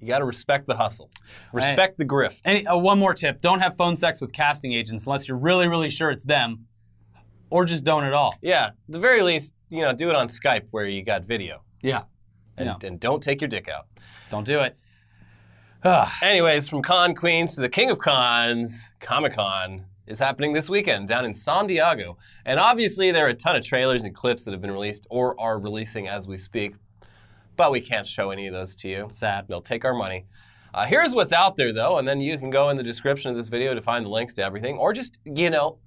you 0.00 0.06
gotta 0.06 0.24
respect 0.24 0.66
the 0.66 0.76
hustle. 0.76 1.10
Respect 1.52 1.98
the 1.98 2.04
grift. 2.04 2.40
And 2.44 2.66
uh, 2.68 2.78
one 2.78 2.98
more 2.98 3.14
tip: 3.14 3.40
don't 3.40 3.60
have 3.60 3.76
phone 3.76 3.96
sex 3.96 4.20
with 4.20 4.32
casting 4.32 4.72
agents 4.72 5.06
unless 5.06 5.26
you're 5.28 5.38
really, 5.38 5.68
really 5.68 5.90
sure 5.90 6.10
it's 6.10 6.24
them, 6.24 6.66
or 7.50 7.64
just 7.64 7.84
don't 7.84 8.04
at 8.04 8.12
all. 8.12 8.34
yeah, 8.42 8.66
at 8.66 8.74
the 8.88 8.98
very 8.98 9.22
least, 9.22 9.54
you 9.70 9.82
know, 9.82 9.92
do 9.92 10.08
it 10.10 10.16
on 10.16 10.28
Skype 10.28 10.66
where 10.70 10.86
you 10.86 11.02
got 11.02 11.24
video. 11.24 11.62
Yeah, 11.82 12.02
And, 12.56 12.66
Yeah. 12.66 12.88
and 12.88 12.98
don't 13.00 13.22
take 13.22 13.40
your 13.40 13.48
dick 13.48 13.68
out. 13.68 13.86
don't 14.30 14.44
do 14.46 14.60
it. 14.60 14.76
Anyways, 16.22 16.68
from 16.68 16.82
con 16.82 17.14
queens 17.14 17.54
to 17.54 17.60
the 17.60 17.68
king 17.68 17.90
of 17.90 17.98
cons, 17.98 18.90
Comic 19.00 19.34
Con 19.34 19.84
is 20.06 20.18
happening 20.18 20.52
this 20.52 20.68
weekend 20.68 21.06
down 21.06 21.24
in 21.24 21.32
San 21.34 21.66
Diego. 21.66 22.16
And 22.44 22.58
obviously, 22.58 23.10
there 23.12 23.26
are 23.26 23.30
a 23.30 23.34
ton 23.34 23.54
of 23.56 23.64
trailers 23.64 24.04
and 24.04 24.14
clips 24.14 24.44
that 24.44 24.50
have 24.52 24.60
been 24.60 24.70
released 24.72 25.06
or 25.10 25.38
are 25.40 25.58
releasing 25.60 26.08
as 26.08 26.26
we 26.26 26.36
speak. 26.38 26.74
But 27.58 27.70
we 27.72 27.82
can't 27.82 28.06
show 28.06 28.30
any 28.30 28.46
of 28.46 28.54
those 28.54 28.74
to 28.76 28.88
you. 28.88 29.08
sad. 29.12 29.46
They'll 29.48 29.60
take 29.60 29.84
our 29.84 29.92
money. 29.92 30.24
Uh, 30.72 30.86
here's 30.86 31.14
what's 31.14 31.32
out 31.32 31.56
there, 31.56 31.72
though, 31.72 31.98
and 31.98 32.06
then 32.08 32.20
you 32.20 32.38
can 32.38 32.48
go 32.50 32.70
in 32.70 32.76
the 32.78 32.82
description 32.82 33.30
of 33.30 33.36
this 33.36 33.48
video 33.48 33.74
to 33.74 33.80
find 33.82 34.04
the 34.06 34.10
links 34.10 34.32
to 34.34 34.42
everything, 34.44 34.78
or 34.78 34.92
just, 34.92 35.18
you 35.24 35.50
know, 35.50 35.78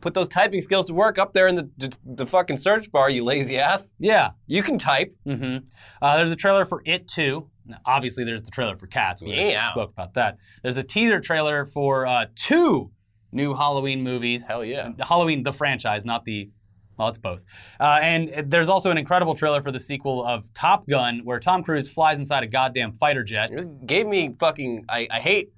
put 0.00 0.14
those 0.14 0.28
typing 0.28 0.60
skills 0.60 0.86
to 0.86 0.94
work 0.94 1.18
up 1.18 1.32
there 1.32 1.48
in 1.48 1.54
the, 1.54 1.68
the, 1.76 1.96
the 2.04 2.26
fucking 2.26 2.56
search 2.56 2.90
bar, 2.92 3.10
you 3.10 3.22
lazy 3.24 3.58
ass. 3.58 3.94
Yeah. 3.98 4.30
You 4.46 4.62
can 4.62 4.78
type. 4.78 5.12
hmm 5.24 5.58
Uh, 6.02 6.16
there's 6.16 6.30
a 6.32 6.36
trailer 6.36 6.64
for 6.64 6.82
It 6.84 7.08
Too. 7.08 7.48
Now, 7.66 7.78
Obviously, 7.84 8.24
there's 8.24 8.42
the 8.42 8.50
trailer 8.50 8.76
for 8.76 8.86
Cats. 8.86 9.22
We 9.22 9.34
just 9.34 9.50
Yeah. 9.50 9.70
spoke 9.70 9.90
about 9.92 10.14
that. 10.14 10.38
There's 10.62 10.76
a 10.76 10.82
teaser 10.82 11.20
trailer 11.20 11.66
for 11.66 12.06
uh, 12.06 12.26
two 12.34 12.90
new 13.32 13.54
Halloween 13.54 14.02
movies. 14.02 14.48
Hell 14.48 14.64
yeah. 14.64 14.90
Halloween, 15.00 15.42
the 15.42 15.52
franchise, 15.52 16.04
not 16.04 16.24
the. 16.24 16.50
Well, 16.98 17.08
it's 17.08 17.18
both. 17.18 17.40
Uh, 17.78 18.00
and 18.02 18.50
there's 18.50 18.68
also 18.68 18.90
an 18.90 18.98
incredible 18.98 19.34
trailer 19.34 19.62
for 19.62 19.70
the 19.70 19.78
sequel 19.80 20.24
of 20.24 20.52
Top 20.52 20.86
Gun, 20.88 21.20
where 21.20 21.38
Tom 21.38 21.62
Cruise 21.62 21.88
flies 21.88 22.18
inside 22.18 22.42
a 22.42 22.48
goddamn 22.48 22.92
fighter 22.92 23.22
jet. 23.22 23.50
It 23.52 23.86
gave 23.86 24.06
me 24.06 24.34
fucking. 24.38 24.86
I, 24.88 25.06
I 25.10 25.20
hate. 25.20 25.52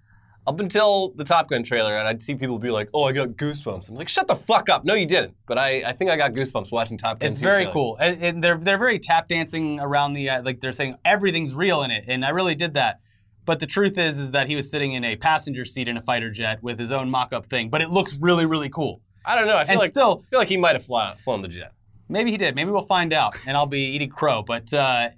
Up 0.47 0.59
until 0.59 1.13
the 1.17 1.23
Top 1.23 1.51
Gun 1.51 1.63
trailer, 1.63 1.97
and 1.97 2.09
I'd 2.09 2.23
see 2.23 2.35
people 2.35 2.59
be 2.59 2.71
like, 2.71 2.89
"Oh, 2.95 3.05
I 3.05 3.13
got 3.13 3.29
goosebumps." 3.31 3.91
I'm 3.91 3.95
like, 3.95 4.09
"Shut 4.09 4.27
the 4.27 4.35
fuck 4.35 4.71
up!" 4.71 4.87
No, 4.87 4.95
you 4.95 5.05
didn't. 5.05 5.37
But 5.47 5.59
I, 5.59 5.83
I 5.85 5.93
think 5.93 6.11
I 6.11 6.17
got 6.17 6.33
goosebumps 6.33 6.73
watching 6.73 6.97
Top 6.97 7.21
Gun. 7.21 7.29
It's 7.29 7.41
2 7.41 7.45
very 7.45 7.57
trailer. 7.59 7.73
cool, 7.73 7.97
and, 8.01 8.23
and 8.23 8.43
they're 8.43 8.57
they're 8.57 8.79
very 8.79 8.99
tap 8.99 9.29
dancing 9.29 9.79
around 9.81 10.15
the 10.15 10.31
uh, 10.31 10.43
like 10.43 10.61
they're 10.61 10.73
saying 10.73 10.97
everything's 11.05 11.55
real 11.55 11.83
in 11.83 11.91
it, 11.91 12.05
and 12.09 12.25
I 12.25 12.31
really 12.31 12.55
did 12.55 12.75
that. 12.75 13.01
But 13.45 13.61
the 13.61 13.67
truth 13.67 13.99
is, 13.99 14.19
is 14.19 14.33
that 14.33 14.49
he 14.49 14.57
was 14.57 14.71
sitting 14.71 14.93
in 14.93 15.05
a 15.05 15.15
passenger 15.17 15.65
seat 15.67 15.89
in 15.89 15.97
a 15.97 16.03
fighter 16.03 16.31
jet 16.31 16.63
with 16.63 16.79
his 16.79 16.91
own 16.91 17.11
mock-up 17.11 17.47
thing. 17.47 17.69
But 17.69 17.83
it 17.83 17.91
looks 17.91 18.17
really, 18.21 18.47
really 18.47 18.71
cool. 18.71 19.03
I 19.25 19.35
don't 19.37 19.47
know. 19.47 19.57
I 19.57 19.65
feel 19.65 19.73
And 19.73 19.81
like 19.81 19.91
still- 19.91 20.23
I 20.27 20.31
feel 20.31 20.39
like 20.39 20.49
he 20.49 20.57
might 20.57 20.75
have 20.77 20.85
fly, 20.85 21.15
flown 21.19 21.43
the 21.43 21.49
jet. 21.49 21.73
Maybe 22.09 22.31
he 22.33 22.37
did. 22.37 22.55
Maybe 22.55 22.71
we'll 22.71 22.83
find 22.83 23.13
out, 23.13 23.37
and 23.47 23.57
I'll 23.57 23.67
be 23.67 23.83
eating 23.83 24.09
crow. 24.11 24.43
But 24.43 24.73
uh, 24.75 25.11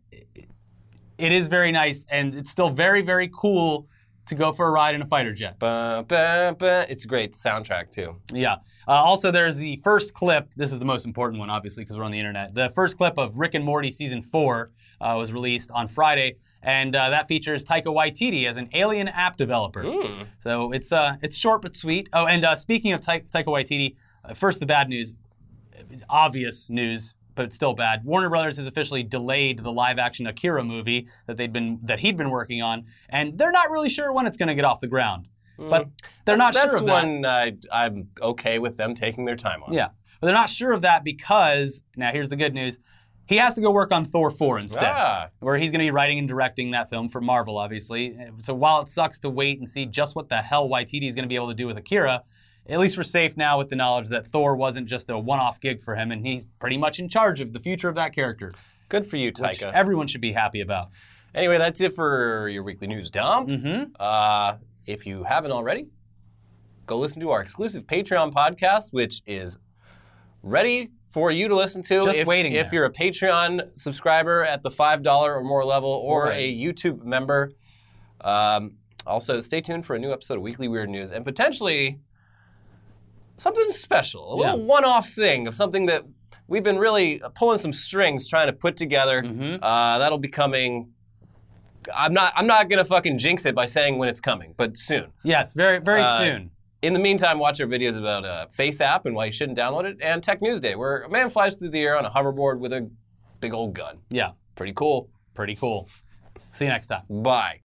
it 1.18 1.32
is 1.32 1.46
very 1.48 1.72
nice, 1.72 2.04
and 2.10 2.34
it's 2.34 2.50
still 2.50 2.70
very, 2.70 3.00
very 3.02 3.30
cool 3.32 3.88
to 4.26 4.34
go 4.34 4.52
for 4.52 4.68
a 4.68 4.70
ride 4.70 4.94
in 4.94 5.02
a 5.02 5.06
fighter 5.06 5.32
jet. 5.32 5.58
Ba, 5.58 6.04
ba, 6.06 6.54
ba. 6.58 6.86
It's 6.88 7.04
a 7.04 7.08
great 7.08 7.32
soundtrack 7.32 7.90
too. 7.90 8.16
Yeah. 8.32 8.56
Uh, 8.86 8.92
also, 8.92 9.30
there's 9.30 9.58
the 9.58 9.80
first 9.82 10.14
clip. 10.14 10.52
This 10.54 10.72
is 10.72 10.78
the 10.78 10.84
most 10.84 11.06
important 11.06 11.40
one, 11.40 11.50
obviously, 11.50 11.82
because 11.82 11.96
we're 11.96 12.04
on 12.04 12.12
the 12.12 12.18
internet. 12.20 12.54
The 12.54 12.68
first 12.70 12.98
clip 12.98 13.18
of 13.18 13.36
Rick 13.38 13.54
and 13.54 13.64
Morty 13.64 13.90
season 13.90 14.22
four 14.22 14.70
uh, 15.02 15.16
was 15.18 15.32
released 15.32 15.70
on 15.72 15.88
Friday, 15.88 16.36
and 16.62 16.94
uh, 16.96 17.10
that 17.10 17.28
features 17.28 17.64
Taika 17.64 17.86
Waititi 17.86 18.46
as 18.48 18.56
an 18.56 18.68
alien 18.72 19.08
app 19.08 19.36
developer. 19.36 19.82
Hmm. 19.82 20.22
So 20.38 20.72
it's 20.72 20.92
uh, 20.92 21.16
it's 21.22 21.36
short 21.36 21.62
but 21.62 21.76
sweet. 21.76 22.08
Oh, 22.12 22.26
and 22.26 22.44
uh, 22.44 22.56
speaking 22.56 22.92
of 22.92 23.00
Ta- 23.00 23.26
Taika 23.34 23.46
Waititi, 23.46 23.96
uh, 24.24 24.34
first 24.34 24.60
the 24.60 24.66
bad 24.66 24.88
news, 24.88 25.14
obvious 26.08 26.70
news, 26.70 27.14
but 27.34 27.52
still 27.52 27.74
bad. 27.74 28.04
Warner 28.04 28.30
Brothers 28.30 28.56
has 28.56 28.66
officially 28.66 29.02
delayed 29.02 29.58
the 29.58 29.72
live-action 29.72 30.26
Akira 30.26 30.62
movie 30.62 31.08
that 31.26 31.36
they'd 31.36 31.52
been 31.52 31.80
that 31.82 32.00
he'd 32.00 32.16
been 32.16 32.30
working 32.30 32.62
on, 32.62 32.84
and 33.08 33.36
they're 33.36 33.52
not 33.52 33.70
really 33.70 33.88
sure 33.88 34.12
when 34.12 34.26
it's 34.26 34.36
going 34.36 34.48
to 34.48 34.54
get 34.54 34.64
off 34.64 34.80
the 34.80 34.88
ground. 34.88 35.28
But 35.58 35.88
they're 36.24 36.36
not 36.36 36.54
That's 36.54 36.72
sure 36.72 36.80
of 36.80 36.86
that. 36.86 37.06
one 37.06 37.26
I, 37.26 37.52
I'm 37.70 38.08
okay 38.20 38.58
with 38.58 38.76
them 38.76 38.94
taking 38.94 39.26
their 39.26 39.36
time 39.36 39.62
on. 39.62 39.72
Yeah. 39.72 39.90
But 40.18 40.26
they're 40.26 40.34
not 40.34 40.50
sure 40.50 40.72
of 40.72 40.82
that 40.82 41.04
because, 41.04 41.82
now 41.96 42.10
here's 42.10 42.28
the 42.28 42.36
good 42.36 42.54
news. 42.54 42.80
He 43.32 43.38
has 43.38 43.54
to 43.54 43.60
go 43.62 43.70
work 43.72 43.92
on 43.92 44.04
Thor 44.04 44.30
4 44.30 44.58
instead, 44.58 44.84
Ah. 44.84 45.28
where 45.40 45.56
he's 45.56 45.72
going 45.72 45.80
to 45.80 45.86
be 45.86 45.90
writing 45.90 46.18
and 46.18 46.28
directing 46.28 46.72
that 46.72 46.90
film 46.90 47.08
for 47.08 47.20
Marvel, 47.20 47.56
obviously. 47.56 48.14
So 48.38 48.52
while 48.54 48.80
it 48.82 48.88
sucks 48.88 49.18
to 49.20 49.30
wait 49.30 49.58
and 49.58 49.66
see 49.68 49.86
just 49.86 50.14
what 50.14 50.28
the 50.28 50.36
hell 50.42 50.68
Waititi 50.68 51.08
is 51.08 51.14
going 51.14 51.24
to 51.24 51.28
be 51.28 51.36
able 51.36 51.48
to 51.48 51.54
do 51.54 51.66
with 51.66 51.78
Akira, 51.78 52.22
at 52.68 52.78
least 52.78 52.96
we're 52.96 53.02
safe 53.04 53.36
now 53.36 53.58
with 53.58 53.70
the 53.70 53.76
knowledge 53.76 54.08
that 54.08 54.26
Thor 54.26 54.54
wasn't 54.54 54.86
just 54.86 55.08
a 55.10 55.18
one 55.18 55.38
off 55.40 55.60
gig 55.60 55.80
for 55.82 55.96
him, 55.96 56.12
and 56.12 56.24
he's 56.26 56.44
pretty 56.60 56.76
much 56.76 56.98
in 57.00 57.08
charge 57.08 57.40
of 57.40 57.52
the 57.54 57.58
future 57.60 57.88
of 57.88 57.94
that 57.96 58.14
character, 58.14 58.52
Good 58.88 59.06
for 59.06 59.16
you, 59.16 59.28
which 59.28 59.36
Taika. 59.60 59.72
everyone 59.72 60.06
should 60.06 60.20
be 60.20 60.32
happy 60.32 60.60
about. 60.60 60.88
Anyway, 61.34 61.56
that's 61.56 61.80
it 61.80 61.94
for 61.94 62.48
your 62.50 62.62
weekly 62.62 62.86
news 62.86 63.10
dump. 63.10 63.48
Mm-hmm. 63.48 63.92
Uh, 63.98 64.56
if 64.86 65.06
you 65.06 65.24
haven't 65.24 65.52
already, 65.52 65.86
go 66.84 66.98
listen 66.98 67.20
to 67.22 67.30
our 67.30 67.40
exclusive 67.40 67.84
Patreon 67.86 68.32
podcast, 68.34 68.92
which 68.92 69.22
is 69.26 69.56
ready 70.42 70.90
for 71.12 71.30
you 71.30 71.46
to 71.48 71.54
listen 71.54 71.82
to. 71.82 72.04
Just 72.04 72.20
if, 72.20 72.26
waiting 72.26 72.52
If 72.52 72.72
you're 72.72 72.86
a 72.86 72.92
Patreon 72.92 73.78
subscriber 73.78 74.44
at 74.44 74.62
the 74.62 74.70
$5 74.70 75.06
or 75.24 75.42
more 75.44 75.64
level 75.64 75.90
or 75.90 76.24
Right. 76.26 76.38
a 76.38 76.52
YouTube 76.56 77.04
member. 77.04 77.50
Um, 78.22 78.72
also, 79.06 79.40
stay 79.40 79.60
tuned 79.60 79.84
for 79.84 79.94
a 79.94 79.98
new 79.98 80.12
episode 80.12 80.36
of 80.38 80.42
Weekly 80.42 80.68
Weird 80.68 80.88
News 80.88 81.10
and 81.10 81.24
potentially 81.24 81.98
something 83.36 83.70
special, 83.72 84.34
a 84.34 84.40
Yeah. 84.40 84.50
little 84.52 84.66
one 84.66 84.84
off 84.84 85.08
thing 85.08 85.46
of 85.46 85.54
something 85.54 85.86
that 85.86 86.02
we've 86.48 86.62
been 86.62 86.78
really 86.78 87.20
pulling 87.34 87.58
some 87.58 87.72
strings 87.72 88.28
trying 88.28 88.46
to 88.46 88.52
put 88.52 88.76
together. 88.76 89.22
Mhm. 89.22 89.58
Uh, 89.60 89.98
that'll 89.98 90.18
be 90.18 90.28
coming. 90.28 90.92
I'm 91.94 92.12
not. 92.14 92.32
I'm 92.36 92.46
not 92.46 92.68
gonna 92.70 92.84
fucking 92.84 93.18
jinx 93.18 93.44
it 93.44 93.54
by 93.56 93.66
saying 93.66 93.98
when 93.98 94.08
it's 94.08 94.20
coming, 94.20 94.54
but 94.56 94.78
soon. 94.78 95.12
Yes, 95.24 95.52
very, 95.52 95.80
very 95.80 96.02
Uh, 96.02 96.18
soon. 96.18 96.50
In 96.82 96.92
the 96.92 96.98
meantime, 96.98 97.38
watch 97.38 97.60
our 97.60 97.66
videos 97.68 97.96
about 97.98 98.24
uh, 98.24 98.46
Face 98.48 98.80
App 98.80 99.06
and 99.06 99.14
why 99.14 99.26
you 99.26 99.32
shouldn't 99.32 99.56
download 99.56 99.84
it, 99.84 99.98
and 100.02 100.20
Tech 100.22 100.42
News 100.42 100.58
Day, 100.58 100.74
where 100.74 101.02
a 101.02 101.08
man 101.08 101.30
flies 101.30 101.54
through 101.54 101.68
the 101.70 101.80
air 101.80 101.96
on 101.96 102.04
a 102.04 102.10
hoverboard 102.10 102.58
with 102.58 102.72
a 102.72 102.90
big 103.40 103.54
old 103.54 103.72
gun. 103.74 103.98
Yeah, 104.10 104.32
Pretty 104.56 104.72
cool. 104.74 105.08
pretty 105.34 105.54
cool. 105.56 105.88
See 106.50 106.64
you 106.66 106.70
next 106.70 106.88
time. 106.88 107.02
Bye. 107.08 107.60